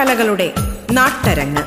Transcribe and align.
നൃത്തകലകളുടെ 0.00 0.52
നാട്ടരങ്ങ്. 0.92 1.62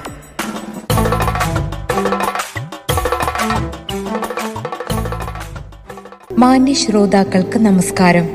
മാന്യ 6.40 6.74
ശ്രോതാക്കൾക്ക് 6.74 7.60
നമസ്കാരം. 7.60 8.30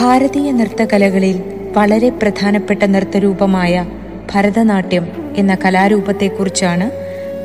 ഭാരതീയ 0.00 0.50
നൃത്തകലകളിൽ 0.50 1.42
വളരെ 1.76 2.08
പ്രധാനപ്പെട്ട 2.08 2.82
നൃത്തരൂപമായ 2.82 3.86
ഭരതനാട്യം 4.32 5.34
എന്ന 5.36 5.54
കലാരൂപത്തെക്കുറിച്ചാണ് 5.54 6.90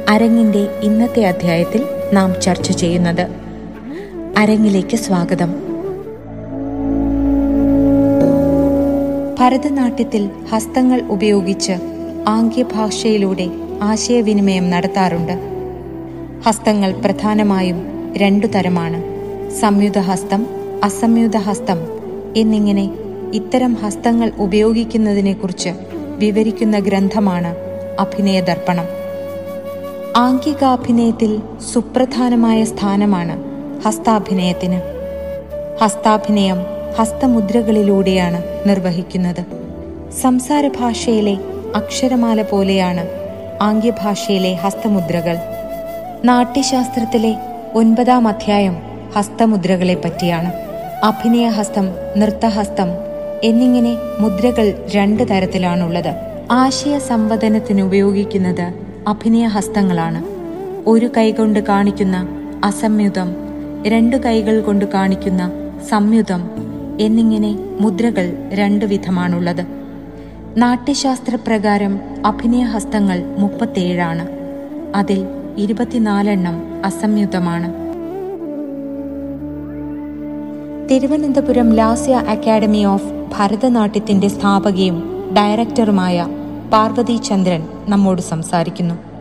അരങ്ങിന്റെ 0.09 0.67
ഇന്നത്തെ 0.81 1.23
അധ്യായത്തിൽ 1.23 1.85
നാം 2.13 2.41
ചർച്ച 2.41 2.71
ചെയ്യുന്നത്. 2.71 3.27
അരങ്ങിലേക്ക് 4.37 4.95
സ്വാഗതം. 4.95 5.64
ഭരതനാട്യത്തിൽ 9.45 10.29
ഹസ്തങ്ങൾ 10.53 11.01
ഉപയോഗിച്ച് 11.01 11.71
ആംഗ്യഭാഷയിലൂടെ 12.27 13.49
ആശയവിനിമയം 13.81 14.69
നടത്താറുണ്ട്. 14.69 15.31
ഹസ്തങ്ങൾ 16.47 16.91
പ്രധാനമായും 16.91 17.87
രണ്ടു 18.17 18.47
തരമാണ്. 18.47 19.03
സംയുത 19.59 19.97
ഹസ്തം 19.97 20.47
അസംയുത 20.83 21.37
ഹസ്തം 21.37 21.77
എന്നിങ്ങനെ 22.37 22.91
ഇത്തരം 23.33 23.73
ഹസ്തങ്ങൾ 23.73 24.31
ഉപയോഗിക്കുന്നതിനെക്കുറിച്ച് 24.39 25.69
വിവരിക്കുന്ന 25.99 26.79
ഗ്രന്ഥമാണ് 26.79 27.55
അഭിനയദർപ്പണം. 27.99 28.85
ആംഗികാഭിനയത്തിൽ 30.17 31.41
സുപ്രധാനമായ 31.73 32.63
സ്ഥാനമാണ് 32.63 33.43
ഹസ്താഭിനയത്തിന്. 33.87 34.81
ഹസ്താഭിനയം 35.83 36.74
ഹസ്തമുദ്രകളിലൂടെയാണ് 36.97 38.43
നിർവഹിക്കുന്നത്. 38.65 39.45
സംസാര 40.21 40.67
ഭാഷയിലെ 40.67 41.37
അക്ഷരമാല 41.75 42.41
പോലെയാണ് 42.41 43.07
ആംഗ്യഭാഷയിലെ 43.61 44.53
ഹസ്തമുദ്രകൾ. 44.53 45.37
നാട്യശാസ്ത്രത്തിലെ 46.25 47.35
ഒൻപതാം 47.73 48.27
അധ്യായം 48.27 48.75
ഹസ്തമുദ്രകളെ 49.15 49.93
പറ്റിയാണ് 49.93 50.51
അഭിനയഹസ്തം 51.05 51.89
നൃത്തഹസ്തം 52.17 52.87
എന്നിങ്ങനെ 53.43 53.97
മുദ്രകൾ 54.19 54.85
രണ്ട് 54.95 55.29
തരത്തിലാണുള്ളത്. 55.29 56.13
ആശയ 56.51 56.99
സംവദനത്തിന് 56.99 57.81
ഉപയോഗിക്കുന്നത് 57.81 58.73
അഭിനയഹസ്തങ്ങളാണ്. 59.07 60.23
ഒരു 60.89 61.09
കൈകൊണ്ട് 61.17 61.59
കാണിക്കുന്ന 61.59 62.27
അസംയുതം 62.63 63.35
രണ്ടു 63.87 64.17
കൈകൾ 64.17 64.61
കൊണ്ട് 64.61 64.85
കാണിക്കുന്ന 64.85 65.51
സംയുതം 65.89 66.65
എന്നിങ്ങനെ 66.99 67.55
മുദ്രകൾ 67.79 68.49
രണ്ടു 68.53 68.85
വിധമാണുള്ളത്. 68.85 69.65
നാട്യശാസ്ത്രപ്രകാരം 70.57 71.99
അഭിനയഹസ്തങ്ങൾ 72.25 73.35
മുപ്പത്തേഴാണ്. 73.37 74.27
അതിൽ 74.95 75.27
ഇരുപത്തിനാലെണ്ണം 75.57 76.85
അസംയുതമാണ്. 76.85 77.85
തിരുവനന്തപുരം 80.89 81.73
ലാസ്യ 81.73 82.15
അക്കാദമി 82.15 82.83
ഓഫ് 82.83 83.27
ഭരതനാട്യത്തിന്റെ 83.37 84.27
സ്ഥാപകയും 84.27 85.29
ഡയറക്ടറുമായ 85.37 86.27
പാർവതി 86.73 87.15
ചന്ദ്രൻ 87.15 87.67
നമ്മോട് 87.87 88.21
സംസാരിക്കുന്നു. 88.21 89.14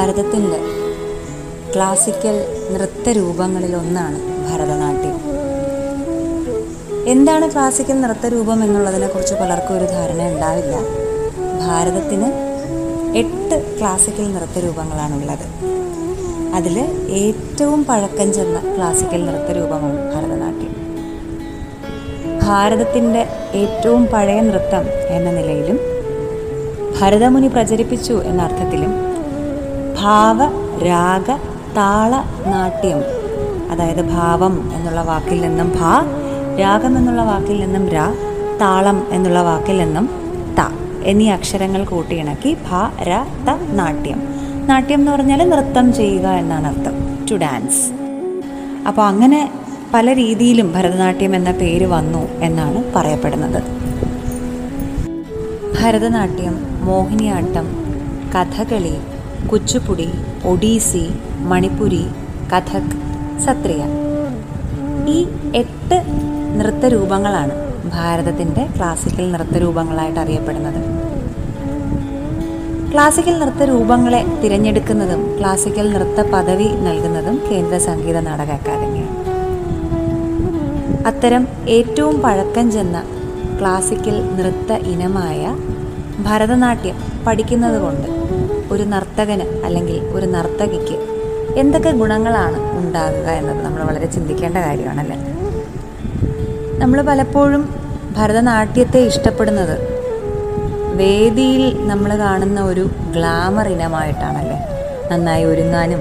ഭാരതത്തിന്റെ 0.00 0.58
ക്ലാസിക്കൽ 1.74 2.44
നൃത്ത 2.72 3.18
ഒന്നാണ് 3.76 4.18
ഭരതനാട്യം. 4.48 5.20
എന്താണ് 7.06 7.52
ക്ലാസിക്കൽ 7.52 8.00
നൃത്ത 8.00 8.18
നൃത്തരൂപം 8.18 8.64
എന്നുള്ളതിനെക്കുറിച്ച് 8.64 9.34
പലർക്കും 9.34 9.78
ഒരു 9.78 9.84
ധാരണ 9.84 10.22
ഉണ്ടാവില്ല. 10.22 10.76
ഭാരതത്തിന് 11.66 12.32
എട്ട് 13.16 13.78
ക്ലാസിക്കൽ 13.78 14.32
നൃത്ത 14.32 14.40
നൃത്തരൂപങ്ങളാണുള്ളത്. 14.40 15.46
അതിൽ 16.54 16.78
ഏറ്റവും 17.10 17.84
പഴക്കം 17.84 18.32
ചെന്ന 18.32 18.76
ക്ലാസിക്കൽ 18.76 19.26
നൃത്തരൂപമാണ് 19.26 20.14
ഭരതനാട്യം. 20.14 20.74
ഭാരതത്തിന്റെ 22.46 23.26
ഏറ്റവും 23.54 24.06
പഴയ 24.06 24.40
നൃത്തം 24.40 24.82
എന്ന 25.08 25.30
നിലയിലും 25.30 25.78
ഭരതമുനി 27.00 27.48
പ്രചരിപ്പിച്ചു 27.48 28.12
എന്ന 28.12 28.42
അർത്ഥത്തിലും 28.42 29.09
ഭാവ 30.00 30.38
രാഗ 30.86 31.30
താള 31.76 32.10
നാട്യം. 32.50 33.00
അതായത് 33.70 34.10
ഭാവം 34.10 34.70
എന്നുള്ള 34.74 35.02
വാക്കിൽ 35.02 35.40
നിന്നും 35.40 35.72
ഭാ 35.80 36.04
രാഗം 36.60 36.98
എന്നുള്ള 36.98 37.22
വാക്കിൽ 37.22 37.60
നിന്നും 37.60 37.88
രാ 37.88 38.12
താളം 38.60 39.06
എന്നുള്ള 39.10 39.42
വാക്കിൽ 39.42 39.78
നിന്നും 39.78 40.08
ത. 40.58 40.60
എന്നീ 41.04 41.30
അക്ഷരങ്ങൾ 41.30 41.84
കൂട്ടിയിണക്കി 41.84 42.56
ഭ 42.70 42.74
ര 43.02 43.26
ത 43.48 43.72
നാട്യം. 43.72 44.22
നാട്യം 44.66 44.98
എന്ന് 44.98 45.12
പറഞ്ഞാൽ 45.12 45.48
നൃത്തം 45.48 45.92
ചെയ്യുക 45.92 46.26
എന്നാണ് 46.28 46.66
അർത്ഥം. 46.66 47.26
ടു 47.30 47.34
ഡാൻസ് 47.34 47.92
അപ്പോൾ 48.88 49.02
അങ്ങനെ 49.02 49.50
പല 49.94 50.14
രീതിയിലും 50.14 50.72
ഭരതനാട്യം 50.72 51.36
എന്ന 51.36 51.50
പേര് 51.50 51.86
വന്നു 51.86 52.28
എന്നാണ് 52.40 52.84
പറയപ്പെടുന്നത്. 52.96 53.62
ഭരതനാട്യം 55.80 56.84
മോഹിനിയാട്ടം 56.84 57.66
കഥകളി 58.34 58.96
കുച്ചുപ്പുടി 59.48 60.08
ഒഡീസി 60.44 61.10
മണിപ്പുരി 61.38 62.06
കഥക് 62.52 62.96
സത്രിയ. 63.40 63.84
ഈ 65.08 65.26
എട്ട് 65.54 66.02
നൃത്തരൂപങ്ങളാണ് 66.60 67.50
ഭാരതത്തിന്റെ 67.92 68.68
ക്ലാസിക്കൽ 68.76 69.32
നൃത്തരൂപങ്ങളായിട്ട് 69.32 70.20
അറിയപ്പെടുന്നത്. 70.20 71.00
ക്ലാസിക്കൽ 72.92 73.38
നൃത്തരൂപങ്ങളെ 73.38 74.24
തിരഞ്ഞെടുക്കുന്നതും 74.44 75.36
ക്ലാസിക്കൽ 75.38 75.92
നൃത്ത 75.92 76.30
പദവി 76.30 76.64
നൽകുന്നതും 76.64 77.40
കേന്ദ്ര 77.50 77.78
സംഗീത 77.78 78.18
നാടക 78.18 78.50
അക്കാദമിയാണ്. 78.50 79.20
അത്തരം 81.06 81.48
ഏറ്റവും 81.68 82.20
പഴക്കം 82.20 82.72
ചെന്ന 82.72 83.04
ക്ലാസിക്കൽ 83.60 84.34
നൃത്ത 84.36 84.72
ഇനമായ 84.72 85.56
ഭരതനാട്യം 86.18 86.96
പഠിക്കുന്നത് 87.26 87.82
കൊണ്ട് 87.82 88.09
ഒരു 88.70 88.82
നർത്തകന് 88.82 89.46
അല്ലെങ്കിൽ 89.66 89.98
ഒരു 90.16 90.26
നർത്തകിക്ക് 90.26 90.96
എന്തൊക്കെ 91.60 91.90
ഗുണങ്ങളാണ് 91.90 92.58
ഉണ്ടാകുക 92.80 93.26
എന്നത് 93.30 93.64
നമ്മൾ 93.64 93.82
വളരെ 93.82 94.06
ചിന്തിക്കേണ്ട 94.06 94.56
കാര്യമാണല്ലേ? 94.56 95.16
നമ്മൾ 96.78 97.02
പലപ്പോഴും 97.02 97.62
ഭരതനാട്യത്തെ 98.16 99.00
ഇഷ്ടപ്പെടുന്നത് 99.00 99.76
വേദിയിൽ 101.00 101.86
നമ്മൾ 101.86 102.18
കാണുന്ന 102.18 102.60
ഒരു 102.62 102.90
ഗ്ലാമർ 103.12 103.68
ഇനമായിട്ടാണല്ലേ? 103.68 104.58
നന്നായി 105.12 105.44
ഒരുങ്ങാനും 105.44 106.00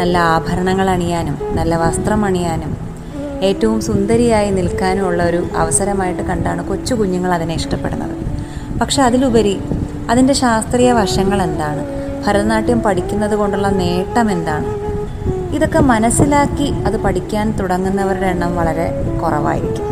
നല്ല 0.00 0.18
ആഭരണങ്ങൾ 0.18 0.90
അണിയാനും 0.90 1.36
നല്ല 1.54 1.76
വസ്ത്രം 1.76 2.24
അണിയാനും 2.24 2.76
ഏറ്റവും 3.42 3.80
സുന്ദരിയായി 3.80 4.50
നിൽക്കാനും 4.50 5.06
ഉള്ള 5.06 5.22
ഒരു 5.22 5.40
അവസരമായിട്ട് 5.56 6.22
കണ്ടാണ് 6.22 6.68
കൊച്ചു 6.68 6.94
കുഞ്ഞുങ്ങൾ 6.94 7.32
അതിനെ 7.34 7.54
ഇഷ്ടപ്പെടുന്നത്. 7.54 8.14
പക്ഷെ 8.80 9.02
അതിലുപരി 9.02 9.60
അതിന്റെ 10.10 10.32
ശാസ്ത്രീയ 10.32 10.92
വശങ്ങൾ 10.92 11.42
എന്താണ്? 11.42 11.95
ഭരതനാട്യം 12.26 12.82
പഠിക്കുന്നത് 12.82 13.34
കൊണ്ടുള്ള 13.34 13.68
നേട്ടം 13.68 14.30
എന്താണ്? 14.30 14.68
ഇതൊക്കെ 15.56 15.78
മനസ്സിലാക്കി 15.78 16.74
അത് 16.86 16.96
പഠിക്കാൻ 17.00 17.58
തുടങ്ങുന്നവരുടെ 17.58 18.26
എണ്ണം 18.26 18.56
വളരെ 18.56 18.86
കുറവായിരിക്കും. 19.22 19.84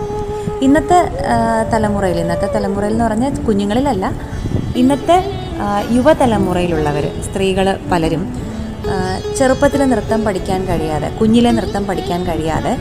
ഇന്നത്തെ 0.63 0.99
തലമുറയിൽ 1.73 2.19
ഇന്നത്തെ 2.19 2.47
തലമുറയിൽ 2.47 2.93
എന്ന് 2.93 3.05
പറഞ്ഞാൽ 3.05 3.39
കുഞ്ഞുങ്ങളിലല്ല 3.47 4.13
ഇന്നത്തെ 4.77 5.17
യുവതലമുറയിലുള്ളവർ 5.91 7.05
സ്ത്രീകൾ 7.25 7.79
പലരും 7.91 8.23
ചെറുപ്പത്തിൽ 9.39 9.83
നൃത്തം 9.85 10.25
പഠിക്കാൻ 10.25 10.65
കഴിയാതെ 10.65 11.09
കുഞ്ഞിലെ 11.09 11.51
നൃത്തം 11.51 11.87
പഠിക്കാൻ 11.87 12.25
കഴിയാതെ 12.25 12.77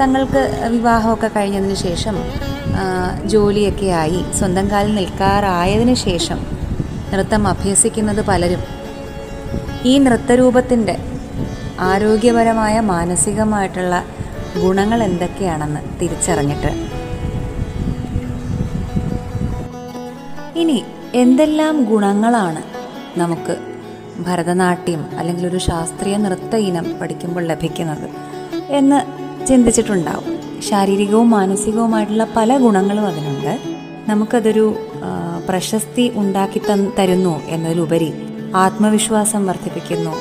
തങ്ങൾക്ക് 0.00 0.68
വിവാഹമൊക്കെ 0.68 1.30
കഴിഞ്ഞതിന് 1.36 1.74
ശേഷം 1.74 2.16
ജോലിയൊക്കെ 3.24 3.86
ആയി 3.86 4.24
സ്വന്തം 4.38 4.70
കാലിൽ 4.70 4.94
നിൽക്കാറായതിനു 4.94 5.94
ശേഷം 5.94 6.55
നൃത്തം 7.12 7.48
അഭ്യസിക്കുന്നത് 7.48 8.26
പലരും. 8.26 8.58
ഈ 9.84 9.98
നൃത്തരൂപത്തിന്റെ 9.98 10.98
ആരോഗ്യപരമായ 11.80 12.80
മാനസികമായിട്ടുള്ള 12.80 14.04
ഗുണങ്ങൾ 14.62 15.02
എന്തൊക്കെയാണെന്ന് 15.02 15.80
തിരിച്ചറിഞ്ഞിട്ട്. 16.02 16.70
ഇനി 20.58 20.84
എന്തെല്ലാം 21.14 21.84
ഗുണങ്ങളാണ് 21.84 22.62
നമുക്ക് 23.18 23.56
ഭരതനാട്യം 24.20 25.06
അല്ലെങ്കിൽ 25.18 25.46
ഒരു 25.46 25.58
ശാസ്ത്രീയ 25.58 26.16
നൃത്ത 26.16 26.56
ഇനം 26.56 26.98
പഠിക്കുമ്പോൾ 26.98 27.46
ലഭിക്കുന്നത് 27.46 28.10
എന്ന് 28.68 28.98
ചിന്തിച്ചിട്ടുണ്ടാവും. 29.46 30.60
ശാരീരികവും 30.60 31.30
മാനസികവുമായിട്ടുള്ള 31.30 32.26
പല 32.36 32.56
ഗുണങ്ങളും 32.56 33.06
അതിനുണ്ട്. 33.06 33.76
നമുക്കതൊരു 34.08 34.66
പ്രശസ്തി 35.48 36.04
ഉണ്ടാക്കി 36.20 36.60
തരുന്നു 36.98 37.34
എന്നതിലുപരി 37.48 38.10
ആത്മവിശ്വാസം 38.64 39.46
വർദ്ധിപ്പിക്കുന്നു 39.46 40.12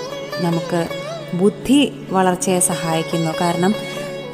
നമുക്ക് 0.46 0.80
ബുദ്ധി 1.42 1.80
വളർച്ചയെ 2.16 2.62
സഹായിക്കുന്നു. 2.72 3.32
കാരണം 3.42 3.72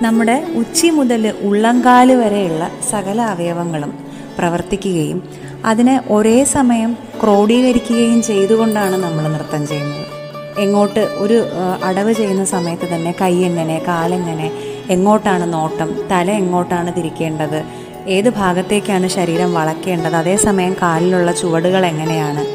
നമ്മുടെ 0.06 0.38
ഉച്ചി 0.62 0.90
മുതൽ 0.90 1.24
ഉള്ളങ്കാൽ 1.48 2.10
വരെയുള്ള 2.22 2.64
സകല 2.92 3.22
അവയവങ്ങളും 3.34 3.92
പ്രവർത്തിക്കുകയും 4.38 5.20
അതിനെ 5.66 5.96
ഒരേ 6.10 6.38
സമയം 6.44 6.92
ക്രോഡീകരിക്കുകയും 7.24 8.20
ചെയ്തുകൊണ്ടാണ് 8.22 8.96
നമ്മൾ 9.04 9.24
നൃത്തം 9.34 9.64
ചെയ്യുന്നത്. 9.68 10.08
എങ്ങോട്ട് 10.60 11.04
ഒരു 11.24 11.38
അടവ് 11.84 12.14
ചെയ്യുന്ന 12.14 12.46
സമയത്ത് 12.46 12.88
തന്നെ 12.94 13.12
കൈ 13.22 13.36
എങ്ങനെ 13.50 13.78
കാലെങ്ങനെ 13.88 14.48
എങ്ങോട്ടാണ് 14.96 15.54
നോട്ടം 15.54 15.90
തല 16.12 16.28
എങ്ങോട്ടാണ് 16.42 16.90
തിരിക്കേണ്ടത് 16.98 17.60
ഏത് 18.08 18.30
ഭാഗത്തേക്കാണ് 18.30 19.08
ശരീരം 19.08 19.54
വളയ്ക്കേണ്ടത് 19.54 20.16
അതേസമയം 20.16 20.76
കാലിലുള്ള 20.82 21.32
ചുവടുകൾ 21.32 21.86
എങ്ങനെയാണ്? 21.86 22.46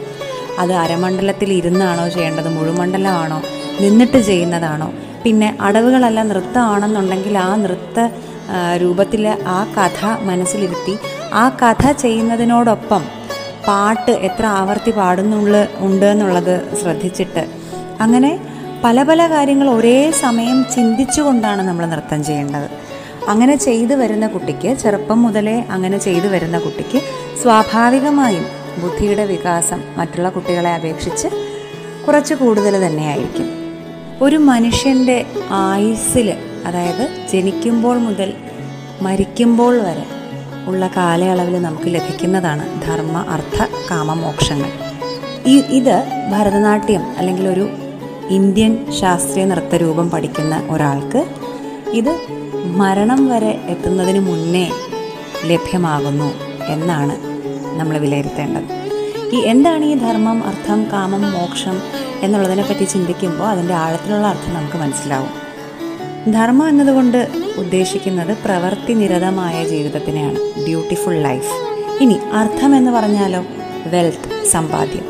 അത് 0.58 0.72
അരമണ്ഡലത്തിൽ 0.72 1.52
ഇരുന്നാണോ 1.52 2.08
ചെയ്യേണ്ടത്? 2.08 2.48
മുഴുമണ്ഡലമാണോ? 2.48 3.43
നിന്നിട്ട് 3.81 4.19
ചെയ്യുന്നതാണോ? 4.19 4.93
പിന്നെ 5.25 5.56
അടവുകളല്ല 5.60 6.22
നൃത്തമാണെന്നുണ്ടെങ്കിൽ 6.22 7.38
ആ 7.38 7.56
നൃത്ത 7.56 8.08
രൂപത്തിൽ 8.76 9.28
ആ 9.28 9.64
കഥ 9.64 10.06
മനസ്സിലിരുത്തി 10.22 10.98
ആ 11.32 11.48
കഥ 11.48 11.93
ചെയ്യുന്നതിനോടൊപ്പം 11.93 13.04
പാട്ട് 13.69 14.10
എത്ര 14.10 14.46
ആവർത്തി 14.46 14.90
പാടുന്നുള്ള 14.90 15.69
ഉണ്ട് 15.78 16.06
എന്നുള്ളത് 16.06 16.76
ശ്രദ്ധിച്ചിട്ട്. 16.82 17.46
അങ്ങനെ 18.00 18.40
പല 18.84 19.02
പല 19.02 19.26
കാര്യങ്ങൾ 19.26 19.70
ഒരേ 19.70 20.10
സമയം 20.10 20.66
ചിന്തിച്ചുകൊണ്ടാണ് 20.75 21.62
നമ്മൾ 21.62 21.87
നൃത്തം 21.87 22.25
ചെയ്യേണ്ടത്. 22.25 22.85
അങ്ങനെ 23.26 23.56
ചെയ്തു 23.56 23.94
വരുന്ന 23.94 24.26
കുട്ടിക്ക് 24.26 24.76
ചെറുപ്പം 24.76 25.23
മുതലേ 25.23 25.64
അങ്ങനെ 25.70 25.99
ചെയ്തു 25.99 26.26
വരുന്ന 26.26 26.58
കുട്ടിക്ക് 26.58 27.00
സ്വാഭാവികമായും 27.43 28.44
ബുദ്ധിയുടെ 28.82 29.25
വികാസം 29.25 29.81
മറ്റുള്ള 29.99 30.28
കുട്ടികളെ 30.28 30.70
അപേക്ഷിച്ച് 30.70 31.28
കുറച്ച് 32.06 32.34
കൂടുതൽ 32.34 32.87
തന്നെയായിരിക്കും. 32.87 33.49
ഒരു 34.23 34.37
മനുഷ്യന്റെ 34.37 35.26
ആയുസ്സിൽ 35.50 36.28
അതായത് 36.67 37.08
ജനിക്കുമ്പോൾ 37.32 37.99
മുതൽ 37.99 38.34
മരിക്കുമ്പോൾ 39.02 39.79
വരെ 39.79 40.05
ഉള്ള 40.67 40.90
കാലയളവിൽ 40.96 41.62
നമുക്ക് 41.62 41.87
ലഭിക്കുന്നതാണ് 41.87 42.82
ധർമ്മ 42.87 43.25
അർത്ഥ 43.29 43.69
കാമമോക്ഷങ്ങൾ 43.90 44.70
ഈ 45.46 45.62
ഇത് 45.70 45.96
ഭരതനാട്യം 46.32 47.02
അല്ലെങ്കിൽ 47.19 47.49
ഒരു 47.49 47.69
ഇന്ത്യൻ 48.31 48.93
ശാസ്ത്രീയ 48.93 49.44
നൃത്തരൂപം 49.44 50.11
പഠിക്കുന്ന 50.11 50.62
ഒരാൾക്ക് 50.70 51.25
ഇത് 51.93 52.12
മരണം 52.76 53.28
വരെ 53.28 53.61
എത്തുന്നതിന് 53.69 54.19
മുന്നേ 54.19 54.70
ലഭ്യമാകുന്നു 55.44 56.34
എന്നാണ് 56.67 57.17
നമ്മൾ 57.78 57.99
വിലയിരുത്തേണ്ടത്. 57.99 58.73
ഈ 59.32 59.40
എന്താണ് 59.40 59.84
ഈ 59.84 59.94
ധർമ്മം 59.94 60.44
അർത്ഥം 60.46 60.87
കാമം 60.93 61.32
മോക്ഷം 61.32 61.81
എന്നുള്ളതിനെപ്പറ്റി 62.20 62.84
ചിന്തിക്കുമ്പോൾ 62.84 63.44
അതിന്റെ 63.44 63.75
ആഴത്തിലുള്ള 63.75 64.26
അർത്ഥം 64.26 64.55
നമുക്ക് 64.55 64.76
മനസ്സിലാവും. 64.76 65.46
ധർമ്മം 66.32 66.69
എന്നതുകൊണ്ട് 66.69 67.28
ഉദ്ദേശിക്കുന്നത് 67.58 68.38
പ്രവൃത്തി 68.44 68.93
നിരതമായ 68.93 69.69
ജീവിതത്തിനെയാണ്. 69.69 70.64
ബ്യൂട്ടിഫുൾ 70.64 71.14
ലൈഫ് 71.14 71.52
ഇനി 72.00 72.19
അർത്ഥം 72.32 72.76
എന്ന് 72.76 72.90
പറഞ്ഞാലോ? 72.90 73.44
വെൽത്ത് 73.87 74.46
സമ്പാദ്യം. 74.46 75.05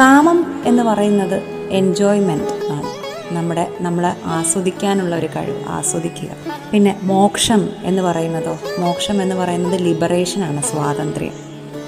കാമം 0.00 0.62
എന്ന് 0.64 0.82
പറയുന്നത് 0.82 1.42
എൻജോയ്മെന്റ് 1.70 2.72
ആണ്. 2.72 2.86
നമ്മുടെ 3.34 3.68
നമ്മളെ 3.80 4.16
ആസ്വദിക്കാനുള്ള 4.24 5.16
ഒരു 5.16 5.26
കഴിവ് 5.26 5.64
ആസ്വദിക്കുക. 5.68 6.59
പിന്നെ 6.72 6.98
മോക്ഷം 7.02 7.68
എന്ന് 7.84 8.02
പറയുന്നതോ 8.02 8.58
മോക്ഷം 8.78 9.22
എന്ന് 9.22 9.36
പറയുന്നത് 9.36 9.80
ലിബറേഷനാണ് 9.80 10.62
സ്വാതന്ത്ര്യം. 10.62 11.32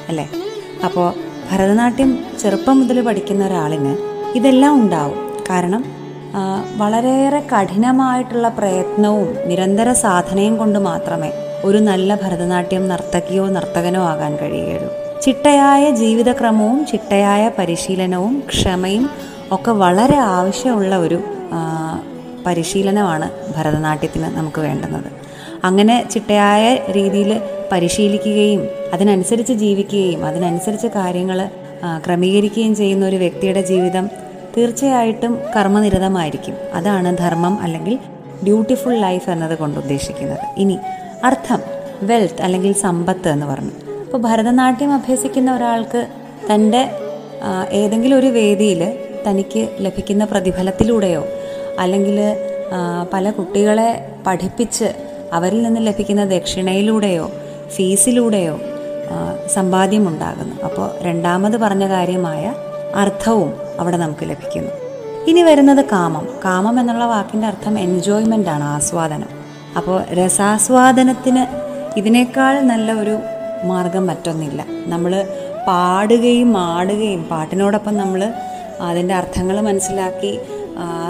അല്ലേ? 0.08 0.30
അപ്പോൾ 0.84 1.14
ഭരതനാട്യം 1.50 2.18
ചെറുപ്പം 2.40 2.80
മുതൽ 2.80 3.00
പഠിക്കുന്ന 3.00 3.46
ഒരാളിന് 3.46 3.96
ഇതെല്ലാം 4.38 4.82
ഉണ്ടാവും. 4.82 5.42
കാരണം 5.50 5.84
വളരെയേറെ 6.76 7.42
കഠിനമായിട്ടുള്ള 7.52 8.48
പ്രയത്നവും 8.48 9.36
നിരന്തര 9.46 9.92
സാധനയും 9.92 10.56
കൊണ്ട് 10.56 10.78
മാത്രമേ 10.78 11.32
ഒരു 11.64 11.78
നല്ല 11.78 12.14
ഭരതനാട്യം 12.14 12.88
നർത്തകിയോ 12.88 13.48
നർത്തകനോ 13.48 14.02
ആകാൻ 14.04 14.36
കഴിയുകയുള്ളൂ. 14.36 14.90
ചിട്ടയായ 15.22 15.90
ജീവിതക്രമവും 15.90 16.86
ചിട്ടയായ 16.86 17.50
പരിശീലനവും 17.58 18.44
ക്ഷമയും 18.48 19.10
ഒക്കെ 19.52 19.70
വളരെ 19.70 20.16
ആവശ്യമുള്ള 20.16 20.96
ഒരു 20.98 21.20
പരിശീലനമാണ് 22.46 23.30
ഭരതനാട്യത്തിന് 23.56 24.36
നമുക്ക് 24.36 24.60
വേണ്ടുന്നത്. 24.60 25.10
അങ്ങനെ 25.64 26.08
ചിട്ടയായ 26.10 26.78
രീതിയിൽ 26.92 27.40
പരിശീലിക്കുകയും 27.72 28.68
അതിനനുസരിച്ച് 28.92 29.52
ജീവിക്കുകയും 29.52 30.26
അതിനനുസരിച്ച് 30.26 30.86
കാര്യങ്ങൾ 30.86 31.48
ക്രമീകരിക്കുകയും 32.06 32.74
ചെയ്യുന്ന 32.74 33.06
ഒരു 33.06 33.16
വ്യക്തിയുടെ 33.16 33.60
ജീവിതം 33.60 34.10
തീർച്ചയായിട്ടും 34.56 35.38
കർമ്മനിരതമായിരിക്കും. 35.56 36.56
അതാണ് 36.74 37.18
ധർമ്മം 37.18 37.62
അല്ലെങ്കിൽ 37.62 37.98
ബ്യൂട്ടിഫുൾ 38.42 38.94
ലൈഫ് 39.00 39.30
എന്നത് 39.30 39.58
കൊണ്ട് 39.58 39.80
ഉദ്ദേശിക്കുന്നത്. 39.80 40.38
ഇനി 40.56 40.78
അർത്ഥം 41.24 41.60
വെൽത്ത് 42.02 42.42
അല്ലെങ്കിൽ 42.42 42.72
സമ്പത്ത് 42.72 43.28
എന്ന് 43.28 43.46
പറഞ്ഞു. 43.46 43.70
അപ്പോൾ 44.04 44.18
ഭരതനാട്യം 44.18 44.92
അഭ്യസിക്കുന്ന 44.92 45.56
ഒരാൾക്ക് 45.56 46.06
തന്റെ 46.54 46.90
ഏതെങ്കിലും 47.70 48.18
ഒരു 48.18 48.26
വേദിയിൽ 48.26 48.98
തനിക്ക് 49.28 49.68
ലഭിക്കുന്ന 49.80 50.24
പ്രതിഫലത്തിലൂടെയോ 50.24 51.26
അല്ലെങ്കിൽ 51.78 52.36
പല 53.12 53.30
കുട്ടികളെ 53.30 54.06
പഠിപ്പിച്ച് 54.26 54.94
അവരിൽ 55.32 55.62
നിന്ന് 55.62 55.86
ലഭിക്കുന്ന 55.86 56.24
ദക്ഷിണയിലൂടെയോ 56.24 57.30
ഫീസിലൂടെയോ 57.68 58.60
സമ്പാദ്യമുണ്ടാകുന്നു 59.46 60.62
അപ്പോൾ 60.64 61.02
രണ്ടാമത് 61.02 61.56
പറഞ്ഞ 61.56 61.88
കാര്യമായ 61.88 62.54
അർത്ഥവും 62.94 63.54
അവിടെ 63.80 63.96
നമുക്ക് 63.96 64.30
ലഭിക്കുന്നു. 64.30 64.70
ഇനി 65.26 65.42
വരുന്നത് 65.42 65.84
കാമം. 65.84 66.28
കാമം 66.44 66.80
എന്നുള്ള 66.80 67.04
വാക്കിന്റെ 67.04 67.46
അർത്ഥം 67.46 67.78
എൻജോയ്മെന്റ് 67.78 68.48
ആണ് 68.48 68.64
ആസ്വാദനം. 68.64 69.28
അപ്പോൾ 69.76 70.02
രസാസ്വാദനത്തിന് 70.02 71.46
ഇതിനേക്കാൾ 71.98 72.60
നല്ല 72.60 72.92
ഒരു 72.92 73.18
മാർഗം 73.64 74.06
മറ്റൊന്നില്ല. 74.06 74.64
നമ്മൾ 74.86 75.26
പാടുകയും 75.68 76.58
ആടുകയും 76.58 77.24
പാട്ടിനോടൊപ്പം 77.24 77.96
നമ്മൾ 77.96 78.32
അതിന്റെ 78.80 79.14
അർത്ഥങ്ങൾ 79.14 79.60
മനസ്സിലാക്കി 79.60 80.40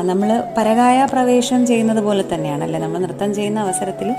നമ്മൾ 0.03 0.45
പരകായ 0.57 1.09
പ്രവേശം 1.13 1.67
ചെയ്യുന്നത് 1.67 2.05
പോലെ 2.05 2.25
തന്നെയാണല്ലേ? 2.35 2.81
നമ്മൾ 2.81 2.99
നൃത്തം 2.99 3.35
ചെയ്യുന്ന 3.35 3.61
അവസരത്തിൽ 3.61 4.15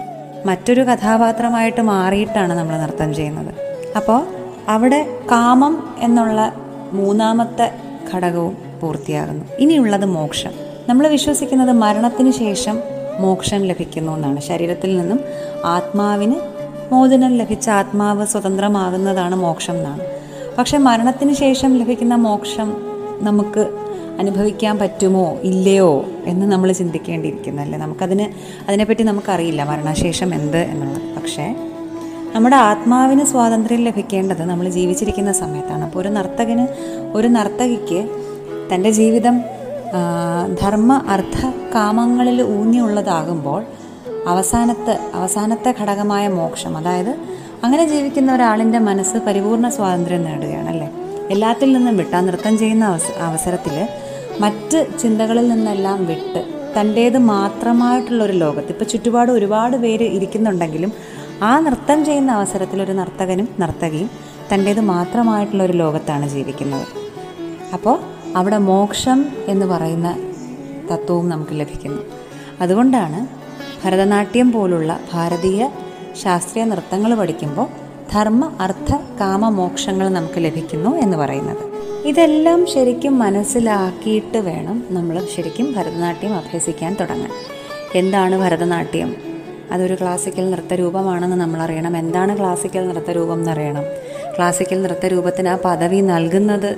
മറ്റൊരു 0.46 0.82
കഥാപാത്രമായിട്ട് 0.82 1.82
മാറിയിട്ടാണ് 1.82 2.54
നമ്മൾ 2.54 2.78
നൃത്തം 2.78 3.14
ചെയ്യുന്നത്. 3.14 3.56
അപ്പോൾ 3.96 4.28
അവിടെ 4.70 5.20
കാമം 5.32 5.96
എന്നുള്ള 6.00 6.54
മൂന്നാമത്തെ 6.94 7.72
ഘടകവും 8.14 8.58
പൂർത്തിയാകുന്നു. 8.82 9.46
ഇനിയുള്ളത് 9.60 10.06
മോക്ഷം. 10.06 10.52
നമ്മൾ 10.90 11.08
വിശ്വസിക്കുന്നത് 11.08 11.72
മരണത്തിന് 11.72 12.32
ശേഷം 12.32 12.80
മോക്ഷം 13.20 13.62
ലഭിക്കുന്നു 13.62 14.12
എന്നാണ്. 14.12 14.40
ശരീരത്തിൽ 14.40 14.98
നിന്നും 14.98 15.20
ആത്മാവിന് 15.66 16.36
മോചനം 16.94 17.38
ലഭിച്ച 17.38 17.70
ആത്മാവ് 17.70 18.26
സ്വതന്ത്രമാകുന്നതാണ് 18.26 19.36
മോക്ഷം 19.36 19.78
എന്നാണ്. 19.78 20.00
പക്ഷെ 20.58 20.78
മരണത്തിന് 20.78 21.34
ശേഷം 21.34 21.78
ലഭിക്കുന്ന 21.78 22.16
മോക്ഷം 22.16 22.74
നമുക്ക് 23.22 23.83
അനുഭവിക്കാൻ 24.20 24.80
പറ്റുമോ 24.80 25.40
ഇല്ലയോ 25.44 26.06
എന്ന് 26.26 26.46
നമ്മൾ 26.52 26.72
ചിന്തിക്കേണ്ടിയിരിക്കുന്നല്ലേ 26.72 27.80
നമുക്കതിന് 27.80 28.26
അതിനെപ്പറ്റി 28.68 29.04
നമുക്കറിയില്ല 29.04 29.64
മരണശേഷം 29.64 30.36
എന്ത് 30.36 30.58
എന്നുള്ളത്. 30.58 31.16
പക്ഷേ 31.16 31.56
നമ്മുടെ 32.36 32.56
ആത്മാവിന് 32.56 33.24
സ്വാതന്ത്ര്യം 33.24 33.82
ലഭിക്കേണ്ടത് 33.84 34.44
നമ്മൾ 34.46 34.70
ജീവിച്ചിരിക്കുന്ന 34.70 35.32
സമയത്താണ്. 35.32 35.84
അപ്പോൾ 35.84 36.00
ഒരു 36.00 36.10
നർത്തകന് 36.10 36.68
ഒരു 37.14 37.28
നർത്തകിക്ക് 37.28 38.10
തന്റെ 38.74 38.90
ജീവിതം 38.90 39.42
ധർമ്മ 40.62 41.02
അർത്ഥ 41.08 41.40
കാമങ്ങളിൽ 41.76 42.42
ഊന്നിയുള്ളതാകുമ്പോൾ 42.42 43.62
അവസാനത്തെ 44.28 45.00
അവസാനത്തെ 45.14 45.76
ഘടകമായ 45.82 46.28
മോക്ഷം 46.28 46.78
അതായത് 46.78 47.14
അങ്ങനെ 47.64 47.86
ജീവിക്കുന്ന 47.86 48.36
ഒരാളിന്റെ 48.36 48.80
മനസ്സ് 48.80 49.18
പരിപൂർണ 49.18 49.70
സ്വാതന്ത്ര്യം 49.70 50.24
നേടുകയാണ് 50.24 50.70
അല്ലേ? 50.70 50.88
എല്ലാത്തിൽ 51.30 51.74
നിന്നും 51.74 51.98
വിട്ട 51.98 52.16
നൃത്തം 52.16 52.58
ചെയ്യുന്ന 52.58 52.86
അവസ 52.86 53.12
അവസരത്തിൽ 53.20 53.88
മറ്റ് 54.42 55.00
ചിന്തകളിൽ 55.00 55.48
നിന്നെല്ലാം 55.50 56.06
വിട്ട് 56.06 56.46
തന്റേത് 56.78 57.18
മാത്രമായിട്ടുള്ള 57.18 58.24
ഒരു 58.24 58.34
ലോകത്ത് 58.34 58.68
ഇപ്പോൾ 58.68 58.86
ചുറ്റുപാട് 58.86 59.32
ഒരുപാട് 59.32 59.78
പേര് 59.78 60.04
ഇരിക്കുന്നുണ്ടെങ്കിലും 60.04 60.94
ആ 61.44 61.60
നൃത്തം 61.60 62.06
ചെയ്യുന്ന 62.06 62.32
അവസരത്തിൽ 62.32 62.82
ഒരു 62.82 62.92
നർത്തകനും 62.92 63.48
നർത്തകിയും 63.60 64.10
തന്റേത് 64.54 64.80
മാത്രമായിട്ടുള്ള 64.80 65.64
ഒരു 65.64 65.74
ലോകത്താണ് 65.74 66.30
ജീവിക്കുന്നത്. 66.30 66.88
അപ്പോൾ 67.74 68.00
അവിടെ 68.36 68.58
മോക്ഷം 68.58 69.26
എന്ന് 69.48 69.66
പറയുന്ന 69.66 70.18
തത്വവും 70.92 71.30
നമുക്ക് 71.30 71.52
ലഭിക്കുന്നു. 71.60 72.02
അതുകൊണ്ടാണ് 72.62 73.28
ഭരതനാട്യം 73.84 74.52
പോലുള്ള 74.52 75.00
ഭാരതീയ 75.14 75.70
ശാസ്ത്രീയ 76.24 76.64
നൃത്തങ്ങൾ 76.64 77.16
പഠിക്കുമ്പോൾ 77.16 77.68
ധർമ്മ 78.14 78.52
അർത്ഥ 78.62 78.96
കാമ 79.22 79.50
മോക്ഷങ്ങൾ 79.50 80.10
നമുക്ക് 80.10 80.40
ലഭിക്കുന്നു 80.44 80.98
എന്ന് 80.98 81.18
പറയുന്നത്. 81.18 81.73
ഇതെല്ലാം 82.06 82.66
ശരിക്കും 82.74 83.20
മനസ്സിലാക്കിയിട്ട് 83.20 84.38
വേണം 84.38 84.84
നമ്മൾ 84.92 85.26
ശരിക്കും 85.36 85.74
ഭരതനാട്യം 85.78 86.34
അഭ്യസിക്കാൻ 86.36 86.96
തുടങ്ങാൻ. 87.00 87.32
എന്താണ് 87.96 88.36
ഭരതനാട്യം? 88.38 89.16
അതൊരു 89.72 89.96
ക്ലാസിക്കൽ 90.02 90.50
നൃത്തരൂപമാണെന്ന് 90.50 91.36
നമ്മൾ 91.36 91.62
അറിയണം 91.62 91.98
എന്താണ് 91.98 92.40
ക്ലാസിക്കൽ 92.40 92.88
നൃത്തരൂപം 92.88 93.34
എന്നറിയണം. 93.34 93.86
ക്ലാസിക്കൽ 94.38 94.82
നൃത്തരൂപത്തിന് 94.82 95.50
ആ 95.50 95.58
പദവി 95.66 96.02
നൽകുന്നത് 96.02 96.70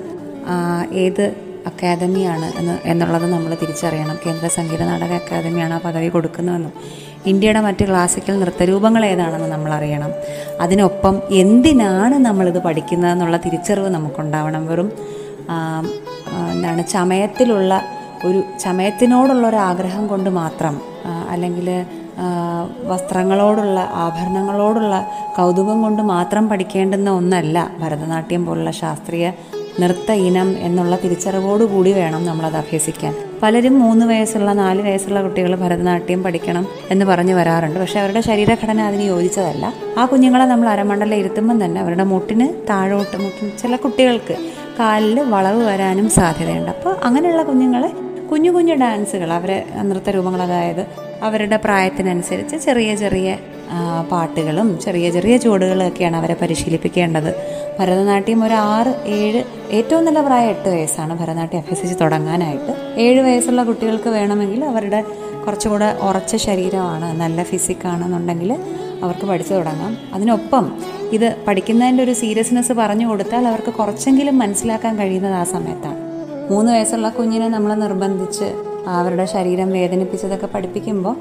ഏത് 0.93 1.33
അക്കാദമിയാണ് 1.65 2.59
എന്ന് 2.59 2.77
എന്നുള്ളത് 2.85 3.25
നമ്മൾ 3.25 3.57
തിരിച്ചറിയണം. 3.61 4.17
കേന്ദ്ര 4.25 4.47
സംഗീത 4.47 4.81
നാടക 4.83 5.13
അക്കാദമിയാണ് 5.13 5.73
ആ 5.73 5.79
പദവി 5.85 6.07
കൊടുക്കുന്നതെന്നും. 6.07 6.73
ഇന്ത്യയുടെ 7.25 7.59
മറ്റ് 7.59 7.83
ക്ലാസിക്കൽ 7.87 8.39
നൃത്തരൂപങ്ങൾ 8.39 9.05
ഏതാണെന്ന് 9.05 9.47
നമ്മൾ 9.47 9.71
അറിയണം 9.73 10.11
അതിനൊപ്പം 10.61 11.21
എന്തിനാണ് 11.31 12.15
നമ്മളിത് 12.25 12.59
പഠിക്കുന്നതെന്നുള്ള 12.63 13.37
തിരിച്ചറിവ് 13.37 13.89
നമുക്കുണ്ടാവണം. 13.89 14.67
വെറും 14.67 15.14
എന്താണ് 16.53 16.87
ചമയത്തിലുള്ള 16.87 17.81
ഒരു 18.25 18.43
ചമയത്തിനോടുള്ള 18.59 19.47
ഒരു 19.47 19.55
ആഗ്രഹം 19.55 20.07
കൊണ്ട് 20.07 20.29
മാത്രം 20.29 20.81
അല്ലെങ്കിൽ 21.29 21.85
വസ്ത്രങ്ങളോടുള്ള 22.87 23.79
ആഭരണങ്ങളോടുള്ള 23.93 25.07
കൗതുകം 25.37 25.81
കൊണ്ട് 25.81 26.01
മാത്രം 26.01 26.49
പഠിക്കേണ്ടുന്ന 26.49 27.09
ഒന്നല്ല 27.09 27.71
ഭരതനാട്യം 27.79 28.45
പോലുള്ള 28.45 28.71
ശാസ്ത്രീയ 28.71 29.31
നൃത്ത 29.79 30.11
ഇനം 30.11 30.55
എന്നുള്ള 30.57 30.95
തിരിച്ചറിവോടുകൂടി 31.03 31.91
വേണം 31.91 32.25
നമ്മളത് 32.25 32.55
അഭ്യസിക്കാൻ. 32.55 33.13
പലരും 33.43 33.79
മൂന്ന് 33.79 34.05
വയസ്സുള്ള 34.05 34.53
നാല് 34.53 34.81
വയസ്സുള്ള 34.81 35.21
കുട്ടികൾ 35.21 35.55
ഭരതനാട്യം 35.55 36.23
പഠിക്കണം 36.23 36.67
എന്ന് 36.89 37.05
പറഞ്ഞു 37.05 37.33
വരാറുണ്ട്. 37.33 37.79
പക്ഷേ 37.79 37.99
അവരുടെ 37.99 38.21
ശരീരഘടന 38.21 38.81
അതിന് 38.81 39.01
യോജിച്ചതല്ല. 39.01 39.73
ആ 39.99 40.05
കുഞ്ഞുങ്ങളെ 40.05 40.45
നമ്മൾ 40.45 40.69
അരമണ്ടലിൽ 40.69 41.15
ഇരുത്തുമ്പം 41.15 41.65
തന്നെ 41.65 41.81
അവരുടെ 41.81 42.03
മുട്ടിന് 42.03 42.67
താഴോട്ട് 42.69 43.17
മുട്ടിന് 43.17 43.51
ചില 43.61 43.75
കുട്ടികൾക്ക് 43.75 44.37
കാലിൽ 44.79 45.19
വളവ് 45.19 45.61
വരാനും 45.63 46.09
സാധ്യതയുണ്ട്. 46.09 46.71
അപ്പോൾ 46.71 46.95
അങ്ങനെയുള്ള 47.03 47.43
കുഞ്ഞുങ്ങളെ 47.43 47.89
കുഞ്ഞു 48.31 48.51
കുഞ്ഞു 48.51 48.73
ഡാൻസുകൾ 48.73 49.33
അവരെ 49.33 49.65
നൃത്ത 49.81 50.09
രൂപങ്ങൾ 50.09 50.41
അതായത് 50.41 50.87
അവരുടെ 51.23 51.57
പ്രായത്തിനനുസരിച്ച് 51.57 52.55
ചെറിയ 52.55 52.95
ചെറിയ 52.95 53.37
പാട്ടുകളും 54.11 54.79
ചെറിയ 54.79 55.09
ചെറിയ 55.11 55.37
ചുവടുകളൊക്കെയാണ് 55.37 56.17
അവരെ 56.17 56.35
പരിശീലിപ്പിക്കേണ്ടത്. 56.41 57.29
ഭരതനാട്യം 57.79 58.43
ഒരു 58.43 58.53
ആറ് 58.53 58.91
ഏഴ് 59.05 59.43
ഏറ്റവും 59.71 60.05
നല്ല 60.05 60.21
പ്രായം 60.21 60.49
എട്ട് 60.49 60.69
വയസ്സാണ് 60.69 61.19
ഭരതനാട്യം 61.19 61.59
അഭ്യസിച്ച് 61.59 61.95
തുടങ്ങാനായിട്ട്. 62.01 62.73
ഏഴ് 62.97 63.21
വയസ്സുള്ള 63.21 63.63
കുട്ടികൾക്ക് 63.63 64.09
വേണമെങ്കിൽ 64.09 64.65
അവരുടെ 64.65 65.03
കുറച്ചുകൂടെ 65.45 65.97
ഉറച്ച 66.01 66.35
ശരീരമാണ് 66.35 67.19
നല്ല 67.19 67.43
ഫിസിക്കാണെന്നുണ്ടെങ്കിൽ 67.43 68.51
അവർക്ക് 69.03 69.25
പഠിച്ചു 69.27 69.53
തുടങ്ങാം. 69.53 69.97
അതിനൊപ്പം 70.13 70.65
ഇത് 71.13 71.35
പഠിക്കുന്നതിന്റെ 71.47 72.03
ഒരു 72.03 72.13
സീരിയസ്നെസ് 72.13 72.73
പറഞ്ഞു 72.73 73.07
കൊടുത്താൽ 73.07 73.47
അവർക്ക് 73.47 73.73
കുറച്ചെങ്കിലും 73.73 74.37
മനസ്സിലാക്കാൻ 74.37 74.99
കഴിയുന്നത് 74.99 75.33
ആ 75.33 75.43
സമയത്താണ്. 75.43 75.99
മൂന്ന് 76.51 76.71
വയസ്സുള്ള 76.71 77.09
കുഞ്ഞിനെ 77.09 77.47
നമ്മൾ 77.47 77.73
നിർബന്ധിച്ച് 77.73 78.55
അവരുടെ 78.87 79.25
ശരീരം 79.25 79.71
വേദനിപ്പിച്ചതൊക്കെ 79.71 80.47
പഠിപ്പിക്കുമ്പോൾ 80.47 81.15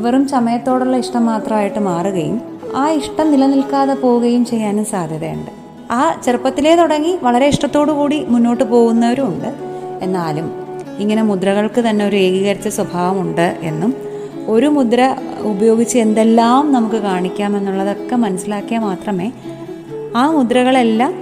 വെറും 0.00 0.28
ചമയത്തോടുള്ള 0.28 0.96
ഇഷ്ടം 0.96 1.26
മാത്രമായിട്ട് 1.26 1.78
മാറുകയും 1.78 2.42
ആ 2.76 2.90
ഇഷ്ടം 2.90 3.32
നിലനിൽക്കാതെ 3.32 3.94
പോവുകയും 3.94 4.44
ചെയ്യാനും 4.44 4.84
സാധ്യതയുണ്ട്. 4.84 5.50
ആ 5.90 6.20
ചെറുപ്പത്തിലേ 6.24 6.74
തുടങ്ങി 6.74 7.18
വളരെ 7.22 7.46
ഇഷ്ടത്തോടു 7.46 7.92
കൂടി 7.92 8.24
മുന്നോട്ട് 8.28 8.64
പോകുന്നവരുമുണ്ട് 8.64 9.54
എന്നാലും 10.04 10.52
ഇങ്ങനെ 10.98 11.22
മുദ്രകൾക്ക് 11.22 11.80
തന്നെ 11.80 12.06
ഒരു 12.06 12.16
ഏകീകരിച്ച 12.16 12.68
സ്വഭാവമുണ്ട് 12.68 13.56
എന്നും 13.62 14.09
ഒരു 14.48 14.66
മുദ്ര 14.66 15.16
ഉപയോഗിച്ച് 15.42 15.98
എന്തെല്ലാം 15.98 16.72
നമുക്ക് 16.72 16.96
കാണിക്കാമെന്നുള്ളതൊക്കെ 16.96 18.16
മനസ്സിലാക്കിയാൽ 18.16 18.82
മാത്രമേ 18.82 19.32
ആ 20.16 20.30
മുദ്രകളെല്ലാം 20.30 21.12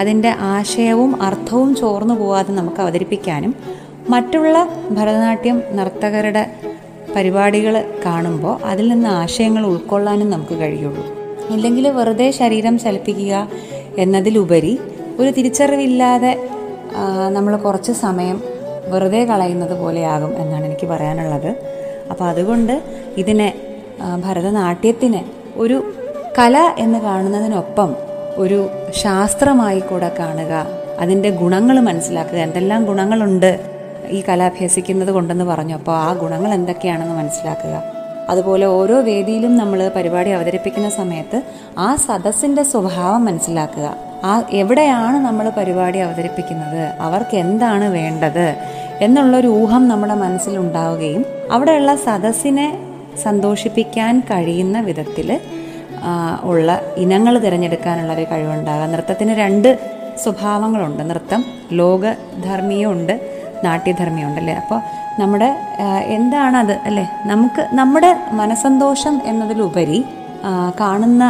അതിന്റെ 0.00 0.28
ആശയവും 0.40 1.22
അർത്ഥവും 1.22 1.74
ചോർന്നു 1.74 2.14
പോകാതെ 2.14 2.52
നമുക്ക് 2.52 2.80
അവതരിപ്പിക്കാനും 2.80 3.54
മറ്റുള്ള 4.08 4.68
ഭരതനാട്യം 4.90 5.62
നർത്തകരുടെ 5.72 6.46
പരിപാടികൾ 7.16 7.84
കാണുമ്പോൾ 8.06 8.60
അതിൽ 8.64 8.88
നിന്ന് 8.88 9.08
ആശയങ്ങൾ 9.08 9.66
ഉൾക്കൊള്ളാനും 9.66 10.30
നമുക്ക് 10.30 10.54
കഴിയുള്ളൂ. 10.54 11.04
ഇല്ലെങ്കിൽ 11.50 11.88
വെറുതെ 11.88 12.30
ശരീരം 12.30 12.78
ചലിപ്പിക്കുക 12.78 13.48
എന്നതിലുപരി 13.98 14.78
ഒരു 15.18 15.30
തിരിച്ചറിവില്ലാതെ 15.30 16.48
നമ്മൾ 17.30 17.56
കുറച്ച് 17.56 17.92
സമയം 17.92 18.42
വെറുതെ 18.88 19.24
കളയുന്നത് 19.24 19.80
പോലെയാകും 19.80 20.42
എന്നാണ് 20.42 20.64
എനിക്ക് 20.64 20.86
പറയാനുള്ളത്. 20.86 21.77
അപ്പോൾ 22.10 22.24
അതുകൊണ്ട് 22.24 22.82
ഇതിനെ 23.16 23.48
ഭരതനാട്യത്തിനെ 24.24 25.24
ഒരു 25.56 25.94
കല 26.38 26.56
എന്ന് 26.78 26.98
കാണുന്നതിനൊപ്പം 26.98 27.96
ഒരു 28.36 28.58
ശാസ്ത്രമായി 29.02 29.80
കൂടെ 29.80 30.10
കാണുക 30.18 30.66
അതിന്റെ 31.00 31.30
ഗുണങ്ങൾ 31.30 31.80
മനസ്സിലാക്കുക 31.80 32.38
എന്തെല്ലാം 32.38 32.84
ഗുണങ്ങളുണ്ട് 32.84 33.50
ഈ 34.10 34.24
കല 34.28 34.42
അഭ്യസിക്കുന്നത് 34.42 35.10
കൊണ്ടെന്ന് 35.10 35.44
പറഞ്ഞു. 35.44 35.74
അപ്പോൾ 35.74 35.94
ആ 35.96 36.12
ഗുണങ്ങൾ 36.12 36.54
എന്തൊക്കെയാണെന്ന് 36.54 37.14
മനസ്സിലാക്കുക. 37.14 37.82
അതുപോലെ 38.28 38.66
ഓരോ 38.66 38.96
വേദിയിലും 39.00 39.56
നമ്മൾ 39.56 39.90
പരിപാടി 39.96 40.30
അവതരിപ്പിക്കുന്ന 40.30 40.88
സമയത്ത് 40.90 41.42
ആ 41.78 41.88
സദസ്സിന്റെ 42.06 42.62
സ്വഭാവം 42.62 43.24
മനസ്സിലാക്കുക. 43.24 43.94
ആ 44.24 44.42
എവിടെയാണ് 44.52 45.18
നമ്മൾ 45.26 45.48
പരിപാടി 45.58 45.98
അവതരിപ്പിക്കുന്നത് 45.98 46.82
അവർക്ക് 47.00 47.36
എന്താണ് 47.36 47.88
വേണ്ടത് 47.88 48.46
എന്നുള്ളൊരു 49.00 49.48
ഊഹം 49.48 49.88
നമ്മുടെ 49.88 50.14
മനസ്സിലുണ്ടാവുകയും 50.14 51.24
അവിടെയുള്ള 51.52 51.92
സദസ്സിനെ 51.96 52.68
സന്തോഷിപ്പിക്കാൻ 53.22 54.14
കഴിയുന്ന 54.20 54.80
വിധത്തിൽ 54.80 55.28
ഉള്ള 56.42 56.68
ഇനങ്ങൾ 56.96 57.34
തിരഞ്ഞെടുക്കാനുള്ള 57.38 58.12
ഒരു 58.12 58.26
കഴിവുണ്ടാകുക 58.32 58.86
നൃത്തത്തിന് 58.92 59.32
രണ്ട് 59.32 59.70
സ്വഭാവങ്ങളുണ്ട്. 60.24 61.10
നൃത്തം 61.10 61.44
ലോകധർമ്മിയുണ്ട് 61.72 63.14
നാട്യധർമ്മിയുണ്ട് 63.64 64.38
അല്ലേ? 64.40 64.54
അപ്പോൾ 64.54 64.80
നമ്മുടെ 65.20 65.48
എന്താണത് 66.16 66.72
അല്ലേ? 66.88 67.04
നമുക്ക് 67.24 67.62
നമ്മുടെ 67.72 68.10
മനസന്തോഷം 68.30 69.14
എന്നതിലുപരി 69.24 70.04
കാണുന്ന 70.80 71.22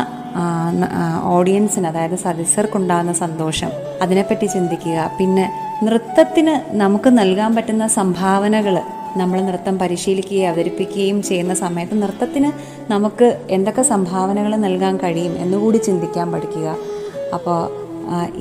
ഓഡിയൻസിന് 1.25 1.87
അതായത് 1.87 2.17
സദസ്യർക്കുണ്ടാകുന്ന 2.17 3.13
സന്തോഷം 3.13 3.71
അതിനെപ്പറ്റി 4.03 4.47
ചിന്തിക്കുക. 4.47 4.99
പിന്നെ 5.19 5.47
നൃത്തത്തിന് 5.85 6.55
നമുക്ക് 6.77 7.11
നൽകാൻ 7.19 7.51
പറ്റുന്ന 7.57 7.87
സംഭാവനകൾ 7.87 8.77
നമ്മൾ 9.19 9.39
നൃത്തം 9.49 9.75
പരിശീലിക്കുകയും 9.83 10.49
അവതരിപ്പിക്കുകയും 10.49 11.19
ചെയ്യുന്ന 11.29 11.55
സമയത്ത് 11.55 11.97
നൃത്തത്തിന് 12.03 12.51
നമുക്ക് 12.93 13.29
എന്തൊക്കെ 13.57 13.83
സംഭാവനകൾ 13.83 14.53
നൽകാൻ 14.67 14.97
കഴിയും 15.03 15.35
എന്നുകൂടി 15.43 15.79
ചിന്തിക്കാൻ 15.79 16.27
പഠിക്കുക. 16.33 16.69
അപ്പോൾ 17.37 17.59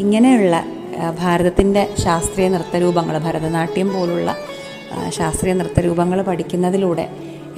ഇങ്ങനെയുള്ള 0.03 0.63
ഭാരതത്തിന്റെ 1.19 1.81
ശാസ്ത്രീയ 2.03 2.48
നൃത്തരൂപങ്ങൾ 2.48 3.15
ഭരതനാട്യം 3.25 3.89
പോലുള്ള 3.93 4.36
ശാസ്ത്രീയ 5.10 5.53
നൃത്തരൂപങ്ങൾ 5.53 6.22
പഠിക്കുന്നതിലൂടെ 6.22 7.05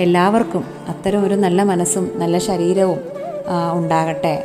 എല്ലാവർക്കും 0.06 0.64
അത്തരം 0.92 1.22
ഒരു 1.28 1.36
നല്ല 1.46 1.64
മനസ്സും 1.64 2.06
നല്ല 2.22 2.38
ശരീരവും 2.50 3.00
ഉണ്ടാകട്ടെ. 3.80 4.36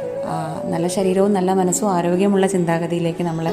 നല്ല 0.73 0.87
ശരീരവും 0.97 1.33
നല്ല 1.33 1.51
മനസ്സും 1.53 1.89
ആരോഗ്യമുള്ള 1.97 2.47
ചിന്താഗതിയിലേക്ക് 2.47 3.23
നമ്മൾ 3.23 3.47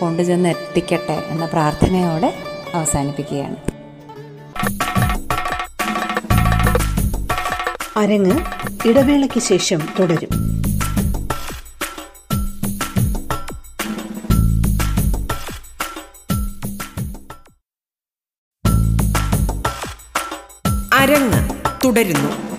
കൊണ്ടുചെന്ന് 0.00 0.48
എത്തിക്കട്ടെ 0.48 1.16
എന്ന 1.32 1.44
പ്രാർത്ഥനയോടെ 1.52 2.30
അവസാനിപ്പിക്കുകയാണ്. 2.74 3.58
അരങ്ങ് 7.96 8.36
ഇടവേളയ്ക്ക് 8.88 9.40
ശേഷം 9.40 9.78
തുടരും. 9.98 10.28
അരങ്ങ് 20.94 21.50
തുടരുന്നു. 21.84 22.53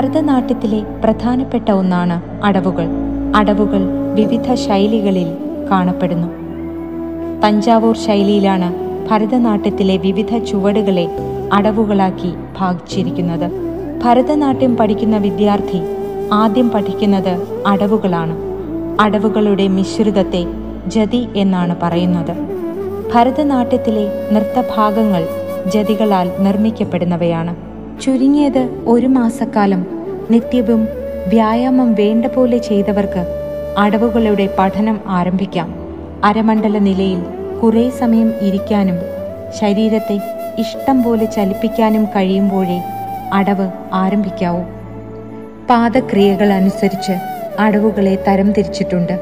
ഭരതനാട്യത്തിലെ 0.00 0.82
പ്രധാനപ്പെട്ട 1.04 1.70
ഒന്നാണ് 1.70 2.44
അടവുകൾ. 2.44 2.86
അടവുകൾ 3.36 3.80
വിവിധ 4.14 4.54
ശൈലികളിൽ 4.54 5.26
കാണപ്പെടുന്നു. 5.70 6.28
തഞ്ചാവൂർ 7.44 7.96
ശൈലിയിലാണ് 7.96 8.74
ഭരതനാട്യത്തിലെ 9.10 9.96
വിവിധ 9.96 10.38
ചുവടുകളെ 10.38 11.08
അടവുകളാക്കി 11.52 12.34
ഭാഗിച്ചിരിക്കുന്നത്. 12.58 13.52
ഭരതനാട്യം 14.04 14.76
പഠിക്കുന്ന 14.76 15.16
വിദ്യാർത്ഥി 15.16 15.80
ആദ്യം 16.32 16.70
പഠിക്കുന്നത് 16.70 17.62
അടവുകളാണ്. 17.66 18.36
അടവുകളുടെ 19.00 19.68
മിശ്രിതത്തെ 19.68 20.46
ജതി 20.86 21.28
എന്നാണ് 21.36 21.76
പറയുന്നത്. 21.82 22.34
ഭരതനാട്യത്തിലെ 23.14 24.12
നൃത്തഭാഗങ്ങൾ 24.32 25.28
ജതികളാൽ 25.70 26.30
നിർമ്മിക്കപ്പെടുന്നവയാണ്. 26.38 27.69
ചുരുങ്ങിയത് 28.00 28.68
ഒരു 28.86 29.06
മാസക്കാലം. 29.06 29.86
നിത്യവും 30.30 30.88
വ്യായാമം 31.28 31.94
വേണ്ട 31.94 32.26
പോലെ 32.26 32.58
ചെയ്തവർക്ക് 32.58 33.22
അടവുകളുടെ 33.78 34.48
പഠനം 34.58 35.00
ആരംഭിക്കാം. 35.06 35.74
അരമണ്ഡല 36.24 36.78
നിലയിൽ 36.78 37.20
കുറേ 37.62 37.90
സമയം 37.90 38.32
ഇരിക്കാനും 38.42 38.98
ശരീരത്തെ 39.60 40.20
ഇഷ്ടം 40.58 41.02
പോലെ 41.02 41.24
ചലിപ്പിക്കാനും 41.24 42.04
കഴിയുമ്പോഴേ 42.04 42.78
അടവ് 43.32 43.68
ആരംഭിക്കാവൂ. 43.92 44.62
പാദക്രിയകൾ 45.70 46.52
അനുസരിച്ച് 46.52 47.12
അടവുകളെ 47.58 48.24
തരംതിരിച്ചിട്ടുണ്ട് 48.28 49.20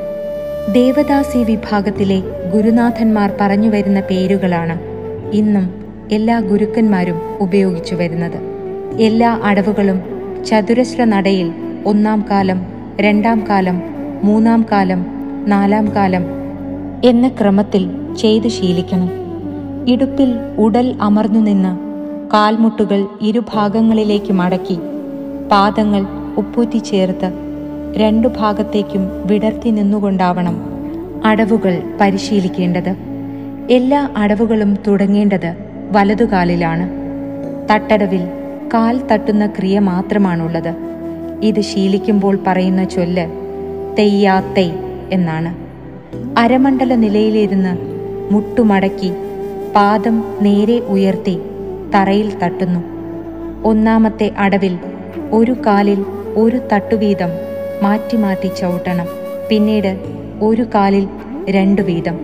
ദേവദാസി 0.72 1.38
വിഭാഗത്തിലെ 1.38 2.22
ഗുരുനാഥന്മാർ 2.54 3.32
പറഞ്ഞു 3.40 3.68
വരുന്ന 3.68 4.00
പേരുകളാണ് 4.00 4.78
ഇന്നും 5.36 5.66
എല്ലാ 6.10 6.40
ഗുരുക്കന്മാരും 6.40 7.18
ഉപയോഗിച്ചു 7.40 7.94
വരുന്നത്. 7.94 8.47
എല്ലാ 9.00 9.40
അടവുകളും 9.42 10.00
ചതുരശ്ര 10.46 11.04
നടയിൽ 11.04 11.52
ഒന്നാം 11.86 12.24
കാലം 12.30 12.66
രണ്ടാം 13.00 13.44
കാലം 13.48 13.82
മൂന്നാം 14.22 14.66
കാലം 14.72 15.06
നാലാം 15.46 15.94
കാലം 15.94 16.26
എന്ന 17.04 17.28
ക്രമത്തിൽ 17.28 17.90
ചെയ്തു 18.18 18.48
ശീലിക്കണം. 18.48 19.10
ഇടുപ്പിൽ 19.88 20.34
ഉടൽ 20.58 20.94
അമർന്നു 21.00 21.40
നിന്ന് 21.40 21.78
കാൽമുട്ടുകൾ 22.34 23.06
ഇരുഭാഗങ്ങളിലേക്ക് 23.22 24.32
മടക്കി 24.32 24.78
പാദങ്ങൾ 25.50 26.06
ഉപ്പൂറ്റി 26.36 26.78
ചേർത്ത് 26.78 27.32
രണ്ടു 27.96 28.28
ഭാഗത്തേക്കും 28.28 29.26
വിടർത്തി 29.26 29.68
നിന്നുകൊണ്ടാവണം 29.68 30.56
അടവുകൾ 31.24 31.82
പരിശീലിക്കേണ്ടത്. 32.00 32.96
എല്ലാ 33.70 34.08
അടവുകളും 34.16 34.78
തുടങ്ങേണ്ടത് 34.86 35.54
വലതുകാലിലാണ്. 35.92 36.90
തട്ടടവിൽ 37.70 38.28
കാൽ 38.74 39.06
തട്ടുന്ന 39.12 39.46
ക്രിയ 39.46 39.78
മാത്രമാണുള്ളത്. 39.78 40.74
ഇത് 41.42 41.60
ശീലിക്കുമ്പോൾ 41.60 42.38
പറയുന്ന 42.46 42.84
ചൊല്ല് 42.84 43.26
തെയ്യാത്തൈ 43.98 44.70
എന്നാണ്. 45.12 45.54
അരമണ്ഡല 46.38 46.94
നിലയിലിരുന്ന് 46.94 47.76
മുട്ടുമടക്കി 48.34 49.12
പാദം 49.74 50.24
നേരെ 50.40 50.78
ഉയർത്തി 50.78 51.38
തറയിൽ 51.94 52.38
തട്ടുന്നു. 52.38 52.80
ഒന്നാമത്തെ 53.64 54.30
അടവിൽ 54.38 54.78
ഒരു 55.32 55.52
കാലിൽ 55.66 56.04
ഒരു 56.36 56.60
തട്ടുവീതം 56.72 57.28
മാറ്റി 57.82 58.16
മാറ്റി 58.16 58.50
ചവിട്ടണം. 58.60 59.06
പിന്നീട് 59.48 59.98
ഒരു 60.42 60.66
കാലിൽ 60.74 61.08
രണ്ടു 61.50 61.82
വീതം. 61.82 62.18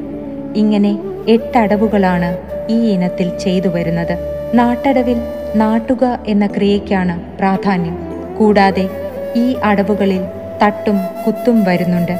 ഇങ്ങനെ 0.56 0.98
എട്ടടവുകളാണ് 1.28 2.38
ഈ 2.70 2.90
ഇനത്തിൽ 2.90 3.38
ചെയ്തു 3.38 3.68
വരുന്നത്. 3.68 4.18
നാട്ടടവിൽ 4.54 5.16
നാട്ടുക 5.56 6.18
എന്ന 6.26 6.46
ക്രിയയ്ക്കാണ് 6.46 7.38
പ്രാധാന്യം. 7.38 7.98
കൂടാതെ 8.38 8.88
ഈ 9.36 9.56
അടവുകളിൽ 9.64 10.20
തട്ടും 10.62 10.96
കുത്തും 11.26 11.64
വരുന്നുണ്ട്. 11.64 12.18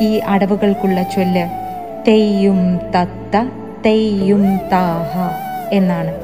ഈ 0.00 0.18
അടവുകൾക്കുള്ള 0.18 1.02
ചൊല്ല് 1.02 1.46
തെയ്യും 2.08 2.76
തത്ത 2.76 3.48
തെയ്യും 3.86 4.56
താഹ 4.72 5.18
എന്നാണ്. 5.74 6.14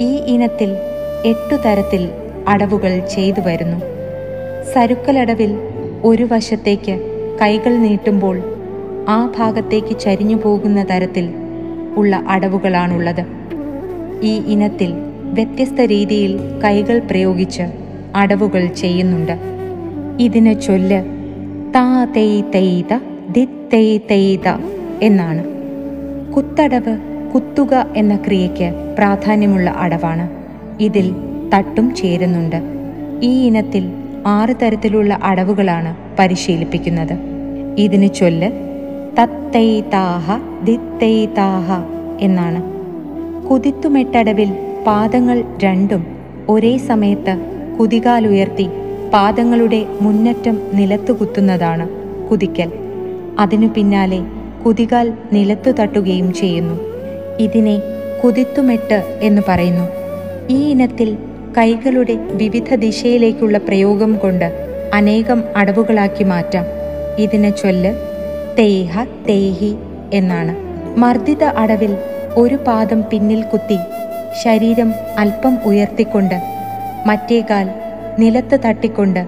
ഈ 0.00 0.16
ഇനത്തിൽ 0.16 0.76
എട്ടു 1.24 1.54
തരത്തിൽ 1.54 2.10
അടവുകൾ 2.48 2.98
ചെയ്തു 2.98 3.40
വരുന്നു. 3.40 3.78
സരുക്കലടവിൽ 4.74 5.58
ഒരു 6.04 6.28
വശത്തേക്ക് 6.32 7.00
കൈകൾ 7.42 7.76
നീട്ടുമ്പോൾ 7.76 8.42
ആ 9.08 9.32
ഭാഗത്തേക്ക് 9.38 9.98
ചരിഞ്ഞു 9.98 10.36
പോകുന്ന 10.36 10.86
തരത്തിൽ 10.90 11.34
ഉള്ള 11.96 12.16
അടവുകളാണുള്ളത്. 12.16 13.26
ഈ 14.22 14.42
ഇനത്തിൽ 14.46 15.15
വ്യത്യസ്ത 15.36 15.80
രീതിയിൽ 15.80 16.38
കൈകൾ 16.64 16.98
പ്രയോഗിച്ച് 16.98 17.62
അടവുകൾ 18.16 18.66
ചെയ്യുന്നുണ്ട്. 18.66 19.32
ഇതിന് 20.20 20.60
ചൊല്ല് 20.60 21.02
താ 21.74 22.04
തെയ് 22.04 22.42
തെയ്ത 22.54 22.98
തെയ്ത 24.10 24.48
എന്നാണ്. 25.02 25.44
കുത്തടവ് 26.32 26.98
കുത്തുക 27.34 27.86
എന്ന 27.96 28.16
ക്രിയയ്ക്ക് 28.16 28.94
പ്രാധാന്യമുള്ള 28.98 29.70
അടവാണ്. 29.70 30.28
ഇതിൽ 30.82 31.14
തട്ടും 31.54 31.94
ചേരുന്നുണ്ട്. 31.94 32.56
ഈ 33.22 33.46
ഇനത്തിൽ 33.46 33.92
ആറ് 34.26 34.54
തരത്തിലുള്ള 34.62 35.18
അടവുകളാണ് 35.22 35.96
പരിശീലിപ്പിക്കുന്നത്. 36.18 37.18
ഇതിന് 37.78 38.14
ചൊല്ല് 38.14 38.50
തത്തൈ 39.18 39.80
താഹ 39.80 40.30
എന്നാണ്. 42.20 42.62
കുതിത്തുമെട്ടടവിൽ 43.46 44.65
പാദങ്ങൾ 44.86 45.44
രണ്ടും 45.64 46.06
ഒരേ 46.48 46.76
സമയത്ത് 46.76 47.36
കുതികാലുയർത്തി 47.80 48.68
പാദങ്ങളുടെ 49.12 49.86
മുന്നറ്റം 50.00 50.60
നിലത്തു 50.74 51.12
കുത്തുന്നതാണ് 51.12 51.88
കുതിക്കൽ. 52.28 52.72
അതിനു 53.38 53.66
പിന്നാലെ 53.66 54.20
കുതികാൽ 54.66 55.12
നിലത്തു 55.32 55.70
തട്ടുകയും 55.70 56.32
ചെയ്യുന്നു. 56.34 56.80
ഇതിനെ 57.38 57.80
കുതിത്തുമെട്ട് 58.24 59.18
എന്ന് 59.22 59.42
പറയുന്നു. 59.48 59.88
ഈ 60.50 60.70
ഇനത്തിൽ 60.70 61.18
കൈകളുടെ 61.58 62.14
വിവിധ 62.14 62.74
ദിശയിലേക്കുള്ള 62.74 63.58
പ്രയോഗം 63.58 64.16
കൊണ്ട് 64.16 64.78
അനേകം 64.94 65.44
അടവുകളാക്കി 65.56 66.24
മാറ്റാം. 66.24 66.64
ഇതിനെ 67.18 67.50
ചൊല്ല് 67.50 67.94
തേഹ 68.58 69.04
തേഹി 69.04 69.74
എന്നാണ്. 70.12 70.56
മർദ്ദിത 70.98 71.44
അടവിൽ 71.44 71.96
ഒരു 72.36 72.54
പാദം 72.66 73.04
പിന്നിൽ 73.10 73.42
കുത്തി 73.42 73.78
ശരീരം 74.42 74.92
അല്പം 75.18 75.58
ഉയർത്തിക്കൊണ്ട് 75.64 76.34
മറ്റേ 77.06 77.40
കാൽ 77.50 77.66
നിലത്ത് 78.18 78.60
തട്ടിക്കൊണ്ട് 78.64 79.26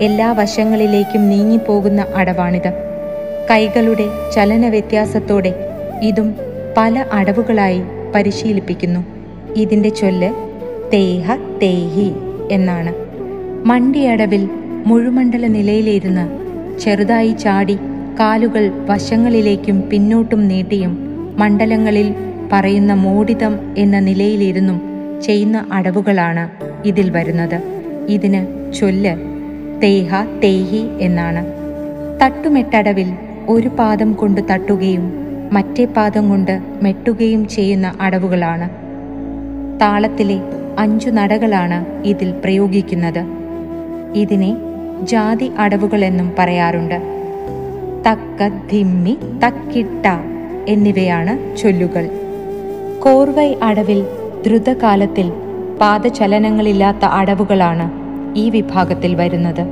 എല്ലാ 0.00 0.32
വശങ്ങളിലേക്കും 0.32 1.28
നീങ്ങിപ്പോകുന്ന 1.28 2.06
അടവാണിത്. 2.16 2.72
കൈകളുടെ 3.50 4.06
ചലന 4.34 4.68
വ്യത്യാസത്തോടെ 4.68 5.54
ഇതും 6.02 6.34
പല 6.76 7.04
അടവുകളായി 7.12 7.82
പരിശീലിപ്പിക്കുന്നു. 8.14 9.00
ഇതിന്റെ 9.56 9.88
ചൊല്ല് 9.88 10.30
തേഹ 10.92 11.36
തേഹി 11.62 12.12
എന്നാണ്. 12.50 12.92
മണ്ടിയടവിൽ 13.66 14.48
മുഴുമണ്ഡല 14.86 15.46
നിലയിലിരുന്ന് 15.46 16.24
ചെറുതായി 16.80 17.32
ചാടി 17.32 17.78
കാലുകൾ 18.20 18.70
വശങ്ങളിലേക്കും 18.90 19.88
പിന്നോട്ടും 19.90 20.48
നീട്ടിയും 20.48 20.92
മണ്ഡലങ്ങളിൽ 21.38 22.14
പറയുന്ന 22.52 22.92
മോടിതം 22.92 23.74
എന്ന 23.78 23.98
നിലയിലിരുന്നും 23.98 24.80
ചെയ്യുന്ന 25.22 25.66
അടവുകളാണ് 25.72 26.48
ഇതിൽ 26.84 27.10
വരുന്നത്. 27.10 27.62
ഇതിന് 28.08 28.72
ചൊല്ല് 28.72 29.16
തേഹ 29.82 30.24
തേഹി 30.42 30.88
എന്നാണ്. 31.00 31.46
തട്ടുമെട്ടടവിൽ 32.22 33.12
ഒരു 33.48 33.68
പാദം 33.68 34.12
കൊണ്ട് 34.12 34.40
തട്ടുകയും 34.50 35.12
മറ്റേ 35.52 35.84
പാദം 35.84 36.28
കൊണ്ട് 36.28 36.60
മെട്ടുകയും 36.82 37.48
ചെയ്യുന്ന 37.48 37.94
അടവുകളാണ്. 38.00 38.70
താളത്തിലെ 39.80 40.40
അഞ്ചു 40.78 41.10
നടകളാണ് 41.10 42.02
ഇതിൽ 42.02 42.30
പ്രയോഗിക്കുന്നത്. 42.30 43.24
ഇതിനെ 44.14 44.56
ജാതി 45.02 45.52
അടവുകൾ 45.58 46.04
എന്നും 46.04 46.32
പറയാറുണ്ട്. 46.38 47.02
തക്ക 48.08 48.48
ധിമ്മി 48.48 49.18
തക്കിട്ട 49.44 50.06
എന്നിവയാണ് 50.68 51.56
ചൊല്ലുകൾ. 51.56 52.08
കോർവൈ 53.02 53.54
അടവിൽ 53.62 54.06
ദ്രുതകാലത്തിൽ 54.46 55.32
പാദചലനങ്ങളില്ലാത്ത 55.80 57.04
അടവുകളാണ് 57.04 57.90
ഈ 58.38 58.50
വിഭാഗത്തിൽ 58.50 59.14
വരുന്നത്. 59.14 59.66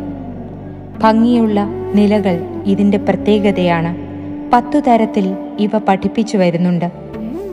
ഭംഗിയുള്ള 1.00 1.66
നിലകൾ 1.94 2.40
ഇതിന്റെ 2.66 2.98
പ്രത്യേകതയാണ്. 2.98 3.96
പത്തു 4.52 4.78
തരത്തിൽ 4.78 5.36
ഇവ 5.60 5.70
പഠിപ്പിച്ചു 5.78 6.36
വരുന്നുണ്ട്. 6.38 6.90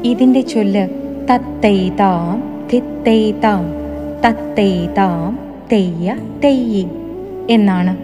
ഇതിന്റെ 0.04 0.42
ചൊല്ല് 0.42 0.90
തത്തൈതാം 1.32 2.44
തിത്തൈതാം 2.74 3.64
തത്തൈതാം 4.26 5.40
തെയ്യ 5.72 6.18
തെയ്യി 6.44 6.88
എന്നാണ്. 7.50 7.98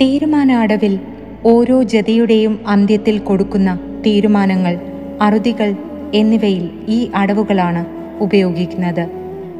തീരുമാന 0.00 0.52
അടവിൽ 0.52 1.00
ഓരോ 1.46 1.82
ജതിയുടെയും 1.82 2.60
അന്ത്യത്തിൽ 2.68 3.18
കൊടുക്കുന്ന 3.18 3.78
തീരുമാനങ്ങൾ 4.06 4.78
അറുതികൾ 5.22 5.74
എന്നിവയിൽ 6.14 6.70
ഈ 6.88 7.10
അടവുകളാണ് 7.14 7.86
ഉപയോഗിക്കുന്നത്. 8.22 9.08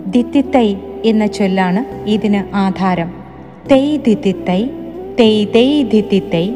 ദിത്തിത്തൈ 0.06 0.76
എന്ന 1.04 1.26
ചൊല്ലാണ് 1.26 2.08
ഇതിന് 2.08 2.56
ആധാരം. 2.56 3.12
തെയ് 3.70 3.98
ദിത്തിത്തൈ 3.98 4.66
തെയ് 5.20 5.46
തെയ് 5.54 5.84
ദിത്തിത്തൈ 5.84 6.50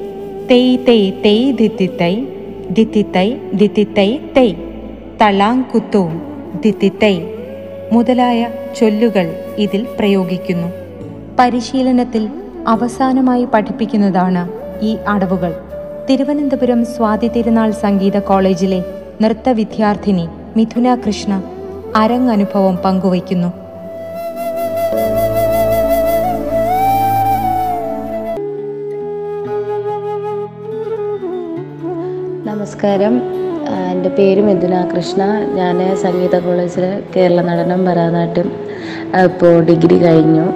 തെയ് 0.50 0.78
തെയ് 0.88 1.12
തെയ് 1.24 1.52
ദിത്തിത്തൈ 1.52 2.24
ദിത്തിത്തൈ 2.70 3.36
ദിത്തിത്തൈ 3.54 4.18
തെയ് 4.36 4.54
തളാങ്കുത്തവും 5.20 6.22
ദിത്തിത്തൈ 6.64 7.22
മുതലായ 7.92 8.48
ചൊല്ലുകൾ 8.80 9.36
ഇതിൽ 9.58 9.86
പ്രയോഗിക്കുന്നു. 9.98 10.68
പരിശീലനത്തിൽ 11.38 12.28
അവസാനമായി 12.66 13.44
പഠിപ്പിക്കുന്നതാണ് 13.44 14.48
ഈ 14.84 14.96
അടവുകൾ. 15.08 15.54
തിരുവനന്തപുരം 16.10 16.84
സ്വാതി 16.84 17.28
തിരുനാൾ 17.28 17.70
സംഗീത 17.70 18.18
കോളേജിലെ 18.18 18.84
നൃത്ത 19.22 19.48
വിദ്യാർത്ഥിനി 19.48 20.28
മിഥുന 20.56 20.94
കൃഷ്ണ 20.94 21.32
അരങ്ങനുഭവം 21.96 22.76
പങ്കുവയ്ക്കുന്നു. 22.76 23.50
നമസ്കാരം. 32.50 33.14
എന്റെ 33.90 34.08
പേര് 34.08 34.42
മിഥുന 34.42 34.76
കൃഷ്ണ. 34.96 35.22
ഞാൻ 35.54 35.96
സംഗീത 35.96 36.38
കോളേജിൽ 36.38 36.86
കേരള 37.16 37.42
നടനം 37.42 37.84
ഭരതനാട്യം 37.84 38.50
ഇപ്പോൾ 39.24 39.64
ഡിഗ്രി 39.64 39.98
കഴിഞ്ഞു. 39.98 40.46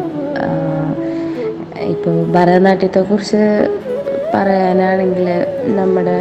ഇപ്പോൾ 1.94 2.16
ഭരതനാട്യത്തെക്കുറിച്ച് 2.32 3.42
പറയാനാണെങ്കിൽ 4.34 5.28
നമ്മുടെ 5.76 6.16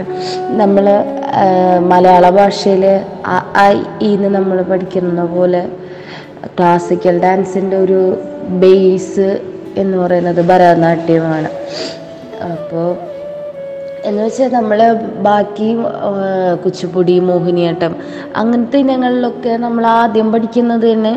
നമ്മൾ 0.62 0.86
മലയാള 1.92 2.30
ഭാഷയിൽ 2.30 2.84
അ 3.26 3.66
ഇന്ന് 4.02 4.30
നമ്മൾ 4.30 4.62
പഠിക്കുന്ന 4.62 5.26
പോലെ 5.26 5.62
ക്ലാസിക്കൽ 6.60 7.20
ഡാൻസിന്റെ 7.20 7.78
ഒരു 7.78 8.00
ബേസ് 8.62 9.28
എന്ന് 9.78 9.98
പറയുന്നത് 9.98 10.42
ഭരതനാട്യമാണ്. 10.42 11.50
അപ്പോൾ 12.52 12.88
എന്ന് 14.06 14.24
വെച്ചാൽ 14.24 14.52
നമ്മൾ 14.52 14.80
ബാക്കി 15.20 15.70
കുച്ചിപ്പുടി 16.66 17.20
മോഹിനിയാട്ടം 17.20 17.94
അങ്ങനത്തെ 18.36 18.78
ഇനങ്ങളിലൊക്കെ 18.78 19.58
നമ്മൾ 19.58 19.86
ആദ്യം 19.86 20.32
പഠിക്കുന്നത് 20.32 20.94
തന്നെ 20.94 21.14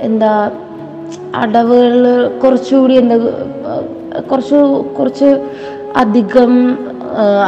എന്താ 0.00 0.30
അടവുകൾ 1.34 1.94
കുറച്ചുകൂടി 2.42 2.94
എന്താ 2.94 3.16
കുറച്ച് 4.30 4.56
കുറച്ച് 4.98 5.28
അധികം 5.96 6.52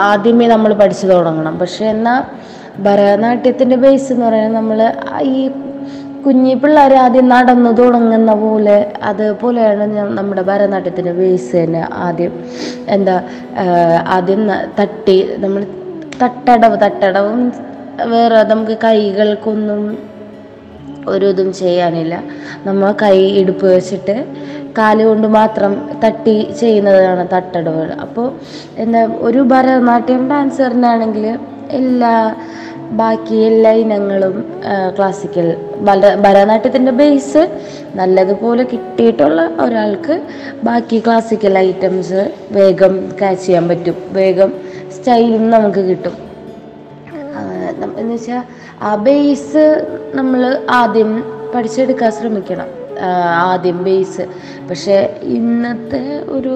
ആദ്യമേ 0.08 0.46
നമ്മൾ 0.46 0.72
പഠിച്ചു 0.80 1.06
തുടങ്ങണം. 1.12 1.54
പക്ഷെ 1.62 1.84
എന്നാൽ 1.94 2.20
ഭരതനാട്യത്തിന്റെ 2.84 3.76
ബേസ് 3.84 4.08
എന്ന് 4.12 4.24
പറയുന്നത് 4.26 4.56
നമ്മൾ 4.58 4.78
ഈ 5.32 5.40
കുഞ്ഞി 6.24 6.54
പിള്ളേർ 6.54 6.92
ആദ്യം 7.02 7.26
നടന്നു 7.28 7.70
തുടങ്ങുന്ന 7.80 8.32
പോലെ 8.42 8.76
അതുപോലെയാണ് 9.08 9.84
നമ്മുടെ 10.18 10.42
ഭരതനാട്യത്തിന്റെ 10.50 11.12
ബേസ് 11.18 11.50
തന്നെ 11.56 11.82
ആദ്യം 12.06 12.32
എന്താ 12.94 13.16
ആദ്യം 14.16 14.42
തട്ടി 14.80 15.16
നമ്മൾ 15.44 15.62
തട്ടടവ് 16.22 16.76
തട്ടടവും 16.84 17.40
വേറെ 18.12 18.40
നമുക്ക് 18.52 18.76
കൈകൾക്കൊന്നും 18.84 19.82
ഒരു 21.12 21.26
ഇതും 21.32 21.48
ചെയ്യാനില്ല. 21.60 22.14
നമ്മൾ 22.66 22.88
കൈ 23.02 23.18
ഇടുപ്പ് 23.40 23.66
വെച്ചിട്ട് 23.74 24.16
കാൽ 24.78 24.98
കൊണ്ട് 25.04 25.26
മാത്രം 25.26 25.72
തട്ടി 26.04 26.36
ചെയ്യുന്നതാണ് 26.60 27.28
തട്ടടവുകൾ. 27.32 27.90
അപ്പോൾ 28.04 28.26
എന്താ 28.76 29.00
ഒരു 29.28 29.38
ഭരതനാട്യം 29.52 30.22
ഡാൻസറിനാണെങ്കിൽ 30.30 31.26
എല്ലാ 31.70 32.12
ബാക്കി 33.00 33.36
എല്ലാ 33.48 33.70
ഇനങ്ങളും 33.82 34.34
ക്ലാസിക്കൽ 34.96 35.46
ഭരതനാട്യത്തിന്റെ 36.24 36.92
ബേസ് 37.00 37.42
നല്ലതുപോലെ 37.94 38.62
കിട്ടിയിട്ടുള്ള 38.72 39.40
ഒരാൾക്ക് 39.64 40.14
ബാക്കി 40.64 40.98
ക്ലാസിക്കൽ 41.06 41.58
ഐറ്റംസ് 41.58 42.20
വേഗം 42.50 42.94
ക്യാച്ച് 43.20 43.46
ചെയ്യാൻ 43.46 43.68
പറ്റും. 43.68 43.96
വേഗം 44.18 44.52
സ്റ്റൈലും 44.96 45.50
നമുക്ക് 45.50 45.84
കിട്ടും. 45.90 46.16
എന്ന് 48.00 48.14
വെച്ചാൽ 48.14 48.42
ആ 48.82 48.94
ബേസ് 49.06 49.64
നമ്മൾ 50.14 50.40
ആദ്യം 50.70 51.10
പഠിച്ചെടുക്കാൻ 51.54 52.12
ശ്രമിക്കണം. 52.12 52.68
ആദ്യം 53.44 53.84
ബേസ് 53.84 54.24
പക്ഷെ 54.68 54.96
ഇന്നത്തെ 55.36 56.02
ഒരു 56.28 56.54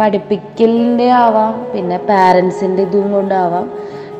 പഠിപ്പിക്കലിന്റെ 0.00 1.10
ആവാം 1.16 1.54
പിന്നെ 1.72 1.98
പാരൻസിന്റെ 2.08 2.82
ഇതും 2.82 3.12
കൊണ്ടാവാം. 3.12 3.66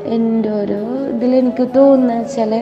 എന്റെ 0.07 0.51
ഒരു 0.63 0.79
ഇതിലെനിക്ക് 1.13 1.67
തോന്നുന്നത് 1.77 2.21
വെച്ചാൽ 2.21 2.53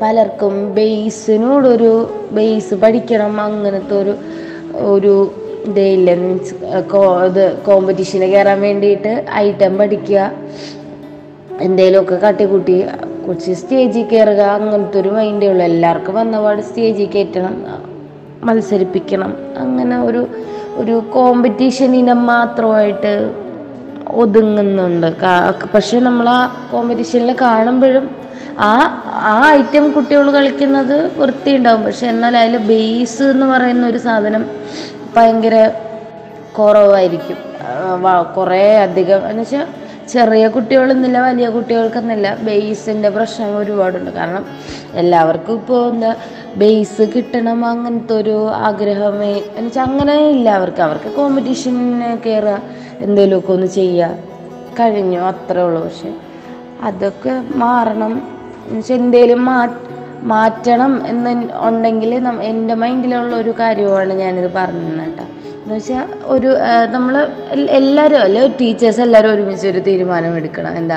പലർക്കും 0.00 0.54
ബേസിനോടൊരു 0.74 1.92
ബേസ് 2.32 2.74
പഠിക്കണം 2.74 3.40
അങ്ങനത്തെ 3.40 3.94
ഒരു 3.94 4.14
ഒരു 4.86 5.14
ഇതേയില്ല 5.66 6.10
മീൻസ് 6.14 6.52
ഇത് 7.26 7.44
കോമ്പറ്റീഷന് 7.64 8.26
കയറാൻ 8.26 8.60
വേണ്ടിയിട്ട് 8.60 9.12
ഐറ്റം 9.36 9.78
പഠിക്കുക 9.78 10.20
എന്തേലുമൊക്കെ 11.60 12.16
കാട്ടിക്കൂട്ടി 12.16 12.76
കുറച്ച് 13.30 13.52
സ്റ്റേജിൽ 13.52 14.04
കയറുക 14.12 14.40
അങ്ങനത്തെ 14.40 15.00
ഒരു 15.00 15.08
മൈൻഡേ 15.08 15.48
ഉള്ളൂ 15.48 15.64
എല്ലാവർക്കും 15.64 16.14
വന്നപാട് 16.14 16.60
സ്റ്റേജിൽ 16.60 17.06
കയറ്റണം 17.06 17.54
മത്സരിപ്പിക്കണം. 18.42 19.36
അങ്ങനെ 19.58 20.02
ഒരു 20.02 20.26
ഒരു 20.74 21.02
കോമ്പറ്റീഷൻ 21.14 21.96
ഇനം 21.96 22.26
മാത്രമായിട്ട് 22.26 23.12
ഒതുങ്ങുന്നുണ്ട്. 24.08 25.12
പക്ഷെ 25.74 26.00
നമ്മൾ 26.00 26.28
ആ 26.28 26.38
കോമ്പറ്റീഷനിൽ 26.72 27.36
കാണുമ്പോഴും 27.40 28.10
ആ 28.58 28.72
ആ 29.06 29.50
ഐറ്റം 29.50 29.90
കുട്ടികൾ 29.90 30.30
കളിക്കുന്നത് 30.30 30.96
വൃത്തിയുണ്ടാവും. 31.18 31.82
പക്ഷെ 31.82 32.06
എന്നാൽ 32.06 32.36
അതിൽ 32.36 32.56
ബേസ് 32.56 33.22
എന്ന് 33.22 33.46
പറയുന്ന 33.46 33.86
ഒരു 33.86 33.98
സാധനം 33.98 34.46
ഭയങ്കര 35.16 35.70
കുറവായിരിക്കും. 36.58 37.36
കുറേ 38.36 38.76
അധികം. 38.76 39.30
എന്ന് 39.30 39.42
വെച്ചാൽ 39.42 39.66
ചെറിയ 40.12 40.48
കുട്ടികളെന്നില്ല 40.48 41.18
വലിയ 41.20 41.48
കുട്ടികൾക്കെന്നില്ല 41.48 42.34
ബേസിന്റെ 42.46 43.08
പ്രശ്നം 43.08 43.56
ഒരുപാടുണ്ട്. 43.56 44.10
കാരണം 44.10 44.44
എല്ലാവർക്കും 44.94 45.54
ഇപ്പോൾ 45.54 45.92
എന്താ 45.92 46.12
ബേസ് 46.56 47.02
കിട്ടണം 47.14 47.64
അങ്ങനത്തെ 47.64 48.14
ഒരു 48.14 48.36
ആഗ്രഹമേ. 48.68 49.34
എന്ന് 49.56 49.66
വെച്ചാൽ 49.68 49.82
അങ്ങനെ 49.82 50.28
ഇല്ല 50.28 50.48
അവർക്ക്. 50.50 50.82
അവർക്ക് 50.82 51.10
കോമ്പറ്റീഷന് 51.16 52.18
കയറുക 52.26 52.56
എന്തെങ്കിലുമൊക്കെ 53.00 53.52
ഒന്ന് 53.52 53.66
ചെയ്യുക 53.78 54.16
കഴിഞ്ഞു 54.80 55.20
അത്രേ 55.30 55.62
ഉള്ളൂ. 55.62 55.82
പക്ഷെ 55.84 56.10
അതൊക്കെ 56.82 57.32
മാറണം. 57.62 58.12
എന്നുവെച്ചാൽ 58.64 58.96
എന്തേലും 58.96 59.44
മാ 59.44 59.58
മാറ്റണം 60.30 60.92
എന്ന് 61.06 61.30
ഉണ്ടെങ്കിൽ 61.68 62.10
എന്റെ 62.50 62.74
മൈൻഡിലുള്ള 62.74 63.34
ഒരു 63.36 63.52
കാര്യമാണ് 63.60 64.12
ഞാനിത് 64.14 64.52
പറഞ്ഞത് 64.54 64.98
കേട്ടോ. 65.00 65.24
എന്ന് 65.70 65.82
വെച്ചാൽ 65.82 66.06
ഒരു 66.34 66.48
നമ്മൾ 66.94 67.14
എല്ലാവരും 67.78 68.20
അല്ലെ 68.20 68.40
ടീച്ചേഴ്സ് 68.60 69.00
എല്ലാവരും 69.00 69.30
ഒരുമിച്ച് 69.34 69.66
ഒരു 69.68 69.80
തീരുമാനം 69.88 70.32
എടുക്കണം. 70.36 70.72
എന്താ? 70.80 70.96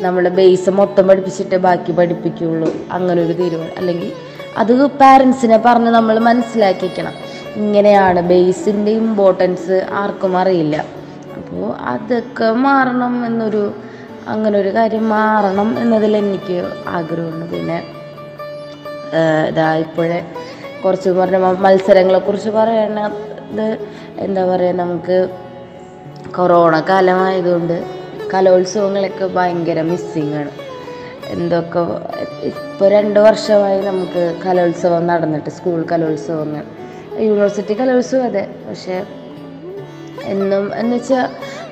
നമ്മൾ 0.00 0.24
ബേസ് 0.38 0.70
മൊത്തം 0.70 1.04
പഠിപ്പിച്ചിട്ട് 1.08 1.56
ബാക്കി 1.66 1.92
പഠിപ്പിക്കുകയുള്ളൂ 1.92 2.70
അങ്ങനെ 2.96 3.20
ഒരു 3.26 3.34
തീരുമാനം. 3.40 3.72
അല്ലെങ്കിൽ 3.78 4.10
അത് 4.62 4.72
പാരൻസിനെ 5.02 5.58
പറഞ്ഞ് 5.66 5.92
നമ്മൾ 5.96 6.18
മനസ്സിലാക്കിക്കണം. 6.28 7.14
ഇങ്ങനെയാണ് 7.56 8.20
ബേസിന്റെ 8.32 8.92
ഇമ്പോർട്ടൻസ് 9.02 9.78
ആർക്കും 10.02 10.36
അറിയില്ല. 10.42 10.76
അപ്പോൾ 11.38 11.64
അതൊക്കെ 11.94 12.50
മാറണം 12.66 13.16
എന്നൊരു 13.26 13.64
അങ്ങനെ 14.28 14.56
ഒരു 14.58 14.70
കാര്യം 14.78 15.08
മാറണം 15.08 15.70
എന്നതിൽ 15.82 16.12
എനിക്ക് 16.22 16.58
ആഗ്രഹമുണ്ട്. 16.98 17.46
പിന്നെ 17.54 17.78
ഇതാ 19.50 19.70
ഇപ്പോഴേ 19.86 20.20
കുറച്ച് 20.84 21.10
പറഞ്ഞ 21.10 21.38
മത്സരങ്ങളെ 21.64 22.18
കുറിച്ച് 22.26 22.50
പറയണത് 23.50 23.78
എന്താ 24.24 24.42
പറയുക 24.50 24.78
നമുക്ക് 24.82 25.16
കൊറോണ 26.36 26.74
കാലമായതുകൊണ്ട് 26.88 27.76
കലോത്സവങ്ങളൊക്കെ 28.32 29.26
ഭയങ്കര 29.36 29.78
മിസ്സിങ് 29.90 30.34
ആണ്. 30.40 30.52
എന്തൊക്കെ 31.34 31.80
ഇപ്പോൾ 32.50 32.86
രണ്ട് 32.96 33.18
വർഷമായി 33.26 33.80
നമുക്ക് 33.88 34.22
കലോത്സവം 34.44 35.02
നടന്നിട്ട് 35.10 35.50
സ്കൂൾ 35.56 35.80
കലോത്സവങ്ങൾ. 35.92 36.64
യൂണിവേഴ്സിറ്റി 37.26 37.74
കലോത്സവം 37.80 38.24
അതെ 38.28 38.44
പക്ഷേ 38.66 38.96
എന്നും 40.32 40.64
എന്ന് 40.80 40.96
വെച്ചാൽ 40.96 41.26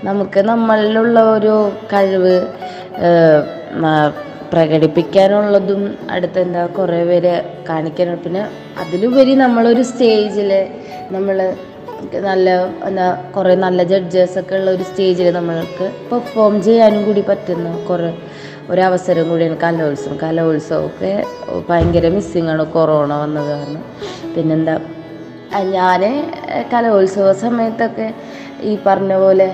നമുക്ക് 0.09 0.41
നമ്മളിലുള്ള 0.51 1.19
ഒരു 1.37 1.55
കഴിവ് 1.93 2.37
പ്രകടിപ്പിക്കാനുള്ളതും 4.53 5.83
അടുത്ത് 6.15 6.39
എന്താ 6.45 6.63
കുറേ 6.77 7.01
പേര് 7.09 7.33
കാണിക്കാനുള്ള 7.69 8.21
പിന്നെ 8.27 8.43
അതിലുപരി 8.83 9.33
നമ്മളൊരു 9.45 9.83
സ്റ്റേജിൽ 9.91 10.51
നമ്മൾ 11.17 11.39
നല്ല 12.27 12.49
എന്താ 12.89 13.07
കുറേ 13.35 13.55
നല്ല 13.65 13.81
ജഡ്ജേഴ്സ് 13.93 14.37
ഒക്കെ 14.41 14.55
ഉള്ള 14.59 14.69
ഒരു 14.77 14.85
സ്റ്റേജിൽ 14.89 15.29
നമ്മൾക്ക് 15.39 15.87
പെർഫോം 16.11 16.55
ചെയ്യാനും 16.67 17.01
കൂടി 17.09 17.23
പറ്റുന്ന 17.31 17.71
കുറേ 17.89 18.11
ഒരവസരം 18.73 19.27
കൂടിയാണ് 19.31 19.57
കലോത്സവം. 19.65 20.17
കലോത്സവമൊക്കെ 20.23 21.13
ഭയങ്കര 21.69 22.07
മിസ്സിങ് 22.17 22.51
ആണ് 22.53 22.65
കൊറോണ 22.75 23.13
വന്നത് 23.23 23.49
കാരണം. 23.53 23.83
പിന്നെന്താ 24.35 24.77
ഞാൻ 25.77 26.03
കലോത്സവ 26.73 27.29
സമയത്തൊക്കെ 27.45 28.09
ഈ 28.69 28.73
പറഞ്ഞ 28.87 29.13
പോലെ 29.23 29.47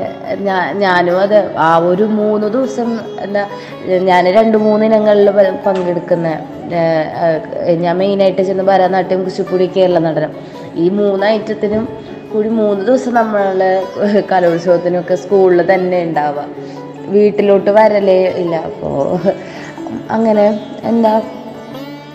ഞാനും 0.83 1.17
അത് 1.25 1.37
ആ 1.67 1.71
ഒരു 1.91 2.07
മൂന്ന് 2.19 2.47
ദിവസം 2.55 2.89
എന്താ 3.25 3.43
ഞാൻ 4.11 4.25
രണ്ട് 4.39 4.57
മൂന്ന് 4.67 4.85
ഇനങ്ങളിൽ 4.91 5.29
പങ്കെടുക്കുന്ന 5.67 6.29
ഞാൻ 7.85 7.95
മെയിനായിട്ട് 8.03 8.43
ചെന്ന് 8.49 8.65
ഭരതനാട്യം 8.71 9.21
കുച്ചിപ്പുടി 9.27 9.67
കേരള 9.77 9.99
നടനം. 10.09 10.33
ഈ 10.83 10.87
മൂന്ന് 10.99 11.27
കൂടി 12.35 12.49
മൂന്ന് 12.49 12.87
ദിവസം 12.87 13.15
നമ്മൾ 13.15 13.59
കലോത്സവത്തിനൊക്കെ 14.33 15.15
സ്കൂളിൽ 15.15 15.75
തന്നെ 15.75 16.03
ഉണ്ടാവുക 16.03 16.45
വീട്ടിലോട്ട് 17.07 17.71
വരലേ 17.71 18.29
ഇല്ല. 18.37 18.57
അപ്പോൾ 18.57 19.19
അങ്ങനെ 20.11 20.47
എന്താ 20.85 21.23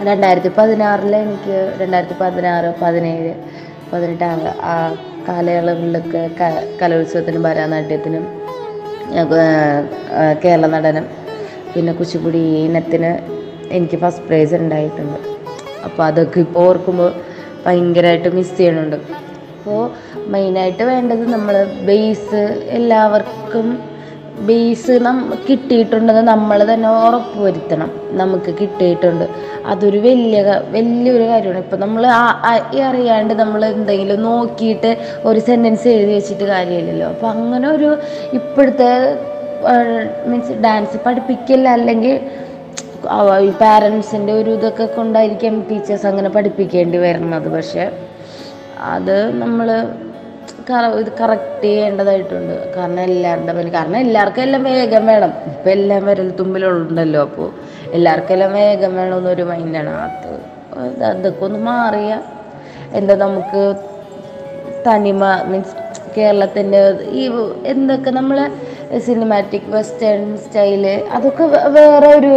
രണ്ടായിരത്തി 0.02 0.52
പതിനാറിൽ 0.58 1.16
എനിക്ക് 1.16 1.78
രണ്ടായിരത്തി 1.82 2.16
പതിനാറ് 2.20 2.74
പതിനേഴ് 2.82 3.34
പതിനെട്ട് 3.94 4.24
ആ- 4.62 4.96
കാലയളവിലൊക്കെ 5.28 6.30
കലോത്സവത്തിനും 6.82 7.44
ഭരതനാട്യത്തിനും 7.44 8.26
കേരള 10.46 10.68
നടനം 10.68 11.06
പിന്നെ 11.76 11.94
കുച്ചിപ്പുടി 11.94 12.38
ഇനത്തിന് 12.38 13.12
എനിക്ക് 13.72 13.98
ഫസ്റ്റ് 13.98 14.26
പ്രൈസ് 14.26 14.54
ഉണ്ടായിട്ടുണ്ട്. 14.56 15.20
അപ്പോൾ 15.84 16.04
അതൊക്കെ 16.04 16.40
ഇപ്പോൾ 16.40 16.60
ഓർക്കുമ്പോൾ 16.60 17.12
ഭയങ്കരമായിട്ട് 17.66 18.30
മിസ് 18.30 18.58
ചെയ്യണുണ്ട്. 18.58 18.96
അപ്പോൾ 19.60 19.82
മെയിനായിട്ട് 20.34 20.84
വേണ്ടത് 20.90 21.24
നമ്മൾ 21.36 21.56
ബേസ് 21.88 22.42
എല്ലാവർക്കും 22.78 23.68
ബേസ് 24.48 24.94
നം 25.06 25.18
കിട്ടിയിട്ടുണ്ടെന്ന് 25.48 26.22
നമ്മൾ 26.32 26.60
തന്നെ 26.70 26.90
ഉറപ്പ് 27.06 27.40
വരുത്തണം 27.46 27.90
നമുക്ക് 28.20 28.52
കിട്ടിയിട്ടുണ്ട്. 28.60 29.26
അതൊരു 29.72 30.00
വലിയ 30.06 30.42
വലിയൊരു 30.76 31.26
കാര്യമാണ്. 31.32 31.62
ഇപ്പം 31.66 31.80
നമ്മൾ 31.86 32.04
അറിയാണ്ട് 32.90 33.34
നമ്മൾ 33.42 33.62
എന്തെങ്കിലും 33.72 34.22
നോക്കിയിട്ട് 34.28 34.92
ഒരു 35.30 35.40
സെന്റൻസ് 35.50 35.88
എഴുതി 35.96 36.14
വെച്ചിട്ട് 36.18 36.46
കാര്യമില്ലല്ലോ. 36.56 37.10
അപ്പം 37.14 37.30
അങ്ങനെ 37.36 37.68
ഒരു 37.76 37.90
ഇപ്പോഴത്തെ 38.40 38.92
മീൻസ് 40.30 40.56
ഡാൻസ് 40.68 41.00
പഠിപ്പിക്കില്ല 41.08 41.68
അല്ലെങ്കിൽ 41.80 42.16
പാരൻസിന്റെ 43.64 44.34
ഒരു 44.42 44.52
ഇതൊക്കെ 44.58 44.86
കൊണ്ടായിരിക്കും 44.96 45.58
ടീച്ചേഴ്സ് 45.72 46.08
അങ്ങനെ 46.12 46.30
പഠിപ്പിക്കേണ്ടി 46.38 46.98
വരുന്നത്. 47.08 47.50
പക്ഷേ 47.56 47.86
അത് 48.94 49.16
നമ്മൾ 49.42 49.68
ഇത് 51.02 51.12
കറക്റ്റ് 51.20 51.68
ചെയ്യേണ്ടതായിട്ടുണ്ട്. 51.68 52.56
കാരണം 52.76 53.02
എല്ലാവരുടെ 53.10 53.54
പേര് 53.58 53.70
കാരണം 53.70 54.00
എല്ലാവർക്കും 54.06 54.44
എല്ലാം 54.44 54.64
വേഗം 54.64 55.06
വേണം. 55.12 55.32
ഇപ്പം 55.52 55.72
എല്ലാം 55.72 56.02
വിരൽ 56.06 56.30
തുമ്പിലുണ്ടല്ലോ 56.40 57.22
അപ്പോൾ 57.22 57.50
എല്ലാവർക്കും 57.98 58.34
എല്ലാം 58.34 58.52
വേഗം 58.54 58.92
വേണമെന്നൊരു 58.96 59.44
മൈൻഡാണ് 59.44 59.94
അത് 60.06 60.32
അത് 60.80 61.04
അതൊക്കെ 61.04 61.44
ഒന്ന് 61.46 61.60
മാറിയ 61.60 62.12
എന്താ 62.94 63.16
നമുക്ക് 63.16 63.64
തനിമ 64.88 65.24
മീൻസ് 65.46 65.76
കേരളത്തിന്റെ 66.16 66.80
ഈ 67.12 67.24
എന്തൊക്കെ 67.66 68.12
നമ്മളെ 68.12 68.46
സിനിമാറ്റിക് 69.00 69.70
വെസ്റ്റേൺ 69.76 70.22
സ്റ്റൈൽ 70.38 70.86
അതൊക്കെ 71.16 71.46
വേറെ 71.78 72.10
ഒരു 72.20 72.34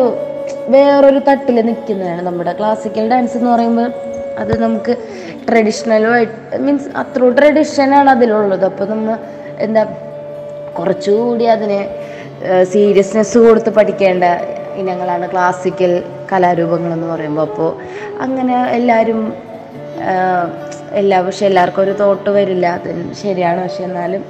വേറൊരു 0.69 1.21
തട്ടിൽ 1.29 1.57
നിൽക്കുന്നതാണ് 1.67 2.23
നമ്മുടെ 2.23 2.53
ക്ലാസിക്കൽ 2.53 3.07
ഡാൻസ് 3.09 3.37
എന്ന് 3.37 3.51
പറയുമ്പോൾ 3.51 3.91
അത് 4.39 4.53
നമുക്ക് 4.63 4.93
ട്രഡീഷണലുമായിട്ട് 5.49 6.59
മീൻസ് 6.65 6.89
അത്ര 7.03 7.29
ട്രഡീഷനാണ് 7.39 8.11
അതിലുള്ളത്. 8.15 8.65
അപ്പോൾ 8.71 8.89
നമ്മൾ 8.93 9.15
എന്താ 9.67 9.83
കുറച്ചുകൂടി 10.79 11.47
അതിന് 11.55 11.81
സീരിയസ്നെസ് 12.73 13.39
കൊടുത്ത് 13.47 13.71
പഠിക്കേണ്ട 13.79 14.25
ഇനങ്ങളാണ് 14.81 15.27
ക്ലാസിക്കൽ 15.33 15.93
കലാരൂപങ്ങളെന്ന് 16.31 17.09
പറയുമ്പോൾ 17.15 17.47
അപ്പോൾ 17.49 17.71
അങ്ങനെ 18.25 18.57
എല്ലാവരും 18.79 19.21
എല്ലാ 21.01 21.19
പക്ഷെ 21.27 21.45
എല്ലാവർക്കും 21.49 21.83
ഒരു 21.83 21.93
തോട്ട് 22.01 22.31
വരില്ല. 22.37 22.67
അത് 22.79 22.89
ശരിയാണ്. 23.23 23.61
പക്ഷെ 23.65 23.83
എന്നാലും 23.89 24.23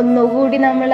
ഒന്നുകൂടി 0.00 0.56
നമ്മൾ 0.66 0.90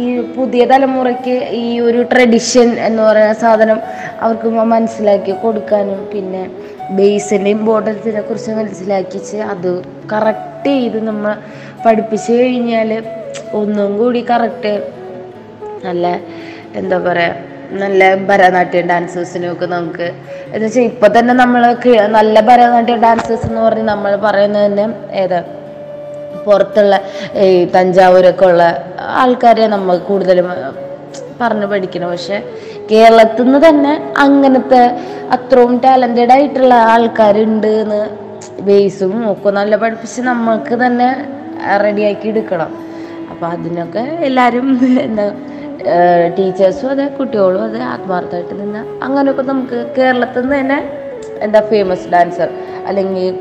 ഈ 0.00 0.04
പുതിയ 0.36 0.62
തലമുറയ്ക്ക് 0.72 1.34
ഈ 1.62 1.66
ഒരു 1.88 2.00
ട്രഡിഷൻ 2.12 2.68
എന്ന് 2.86 3.02
പറയുന്ന 3.08 3.36
സാധനം 3.44 3.78
അവർക്ക് 4.20 4.48
മനസ്സിലാക്കി 4.74 5.34
കൊടുക്കാനും 5.42 6.00
പിന്നെ 6.12 6.42
ബേസിന്റെ 6.90 7.50
ഇമ്പോർട്ടൻസിനെ 7.50 8.20
കുറിച്ച് 8.20 8.52
മനസ്സിലാക്കിച്ച് 8.52 9.36
അത് 9.36 9.70
കറക്റ്റ് 10.12 10.70
ചെയ്ത് 10.70 11.00
നമ്മൾ 11.00 11.32
പഠിപ്പിച്ച് 11.84 12.32
കഴിഞ്ഞാൽ 12.32 12.90
ഒന്നും 13.52 13.98
കൂടി 13.98 14.20
കറക്റ്റ് 14.20 14.72
നല്ല 15.84 16.06
എന്താ 16.74 16.98
പറയുക 16.98 17.34
നല്ല 17.74 18.14
ഭരതനാട്യം 18.24 18.88
ഡാൻസേഴ്സിനൊക്കെ 18.88 19.66
നമുക്ക് 19.66 20.06
എന്ന് 20.54 20.66
വെച്ചാൽ 20.66 20.82
ഇപ്പം 20.82 21.12
തന്നെ 21.18 21.34
നമ്മൾ 21.34 21.62
നല്ല 22.12 22.40
ഭരതനാട്യം 22.40 23.00
ഡാൻസേഴ്സ് 23.00 23.46
എന്ന് 23.46 23.60
പറഞ്ഞ് 23.60 23.82
നമ്മൾ 23.82 24.16
പറയുന്നത് 24.16 24.66
തന്നെ 24.66 24.86
ഏതാ 25.12 25.40
പുറത്തുള്ള 26.44 26.96
ഈ 27.36 27.64
തഞ്ചാവൂരൊക്കെ 27.64 28.44
ഉള്ള 28.44 28.64
ആൾക്കാരെ 29.00 29.66
നമ്മൾ 29.66 29.96
കൂടുതലും 29.98 30.48
പറഞ്ഞ് 31.40 31.66
പഠിക്കണം. 31.72 32.10
പക്ഷെ 32.14 32.38
കേരളത്തിൽ 32.90 33.44
നിന്ന് 33.44 33.60
തന്നെ 33.68 33.92
അങ്ങനത്തെ 34.24 34.82
അത്രയും 35.36 35.74
ടാലന്റഡ് 35.84 36.34
ആയിട്ടുള്ള 36.36 36.74
ആൾക്കാരുണ്ട് 36.92 37.70
എന്ന് 37.82 38.02
ബേസും 38.68 39.14
ഒക്കെ 39.32 39.50
നല്ല 39.60 39.76
പഠിപ്പിച്ച് 39.82 40.20
നമ്മൾക്ക് 40.30 40.74
തന്നെ 40.84 41.08
റെഡിയാക്കി 41.84 42.28
എടുക്കണം. 42.28 42.70
അപ്പോൾ 43.30 43.46
അതിനൊക്കെ 43.54 44.04
എല്ലാവരും 44.28 44.68
എന്താ 45.06 45.26
ടീച്ചേഴ്സും 46.36 46.88
അതെ 46.90 47.06
കുട്ടികളും 47.18 47.62
അതെ 47.64 47.80
ആത്മാർത്ഥമായിട്ട് 47.94 48.54
നിന്ന് 48.60 48.80
അങ്ങനെയൊക്കെ 49.06 49.44
നമുക്ക് 49.50 49.78
കേരളത്തിൽ 49.98 50.42
നിന്ന് 50.42 50.56
തന്നെ 50.60 50.78
എന്താ 51.46 51.60
ഫേമസ് 51.72 52.08
ഡാൻസർ 52.12 52.48
അല്ലെങ്കിൽ 52.86 53.34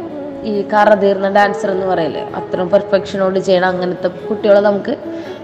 ഈ 0.45 0.61
കറ 0.73 0.93
തീർന്ന 0.93 1.29
ഡാൻസർ 1.29 1.71
എന്ന് 1.71 1.85
പറയില്ലേ? 1.85 2.21
അത്രയും 2.21 2.69
പെർഫെക്ഷനോട് 2.69 3.39
ചെയ്യണം 3.39 3.67
അങ്ങനത്തെ 3.67 4.07
കുട്ടികളെ 4.07 4.61
നമുക്ക് 4.61 4.97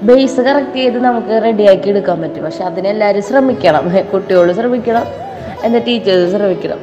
ബേസ് 0.03 0.41
കറക്റ്റ് 0.41 0.73
ചെയ്ത് 0.73 1.03
നമുക്ക് 1.03 1.43
റെഡിയാക്കി 1.43 1.89
എടുക്കാൻ 1.89 2.21
പറ്റും. 2.21 2.43
പക്ഷെ 2.43 2.63
അതിനെല്ലാവരും 2.63 3.23
ശ്രമിക്കണം. 3.23 4.01
കുട്ടികൾ 4.13 4.53
ശ്രമിക്കണം. 4.53 5.03
എന്ന 5.63 5.77
ടീച്ചേഴ്സ് 5.77 6.35
ശ്രമിക്കണം. 6.35 6.79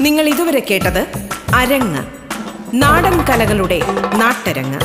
നിങ്ങൾ 0.00 0.28
ഇതുവരെ 0.28 0.62
കേട്ടത് 0.70 1.06
അരങ്ങ്. 1.54 2.02
നാടൻ 2.74 3.24
കലകളുടെ 3.28 3.80
നാട്ടരങ്ങ്. 4.14 4.80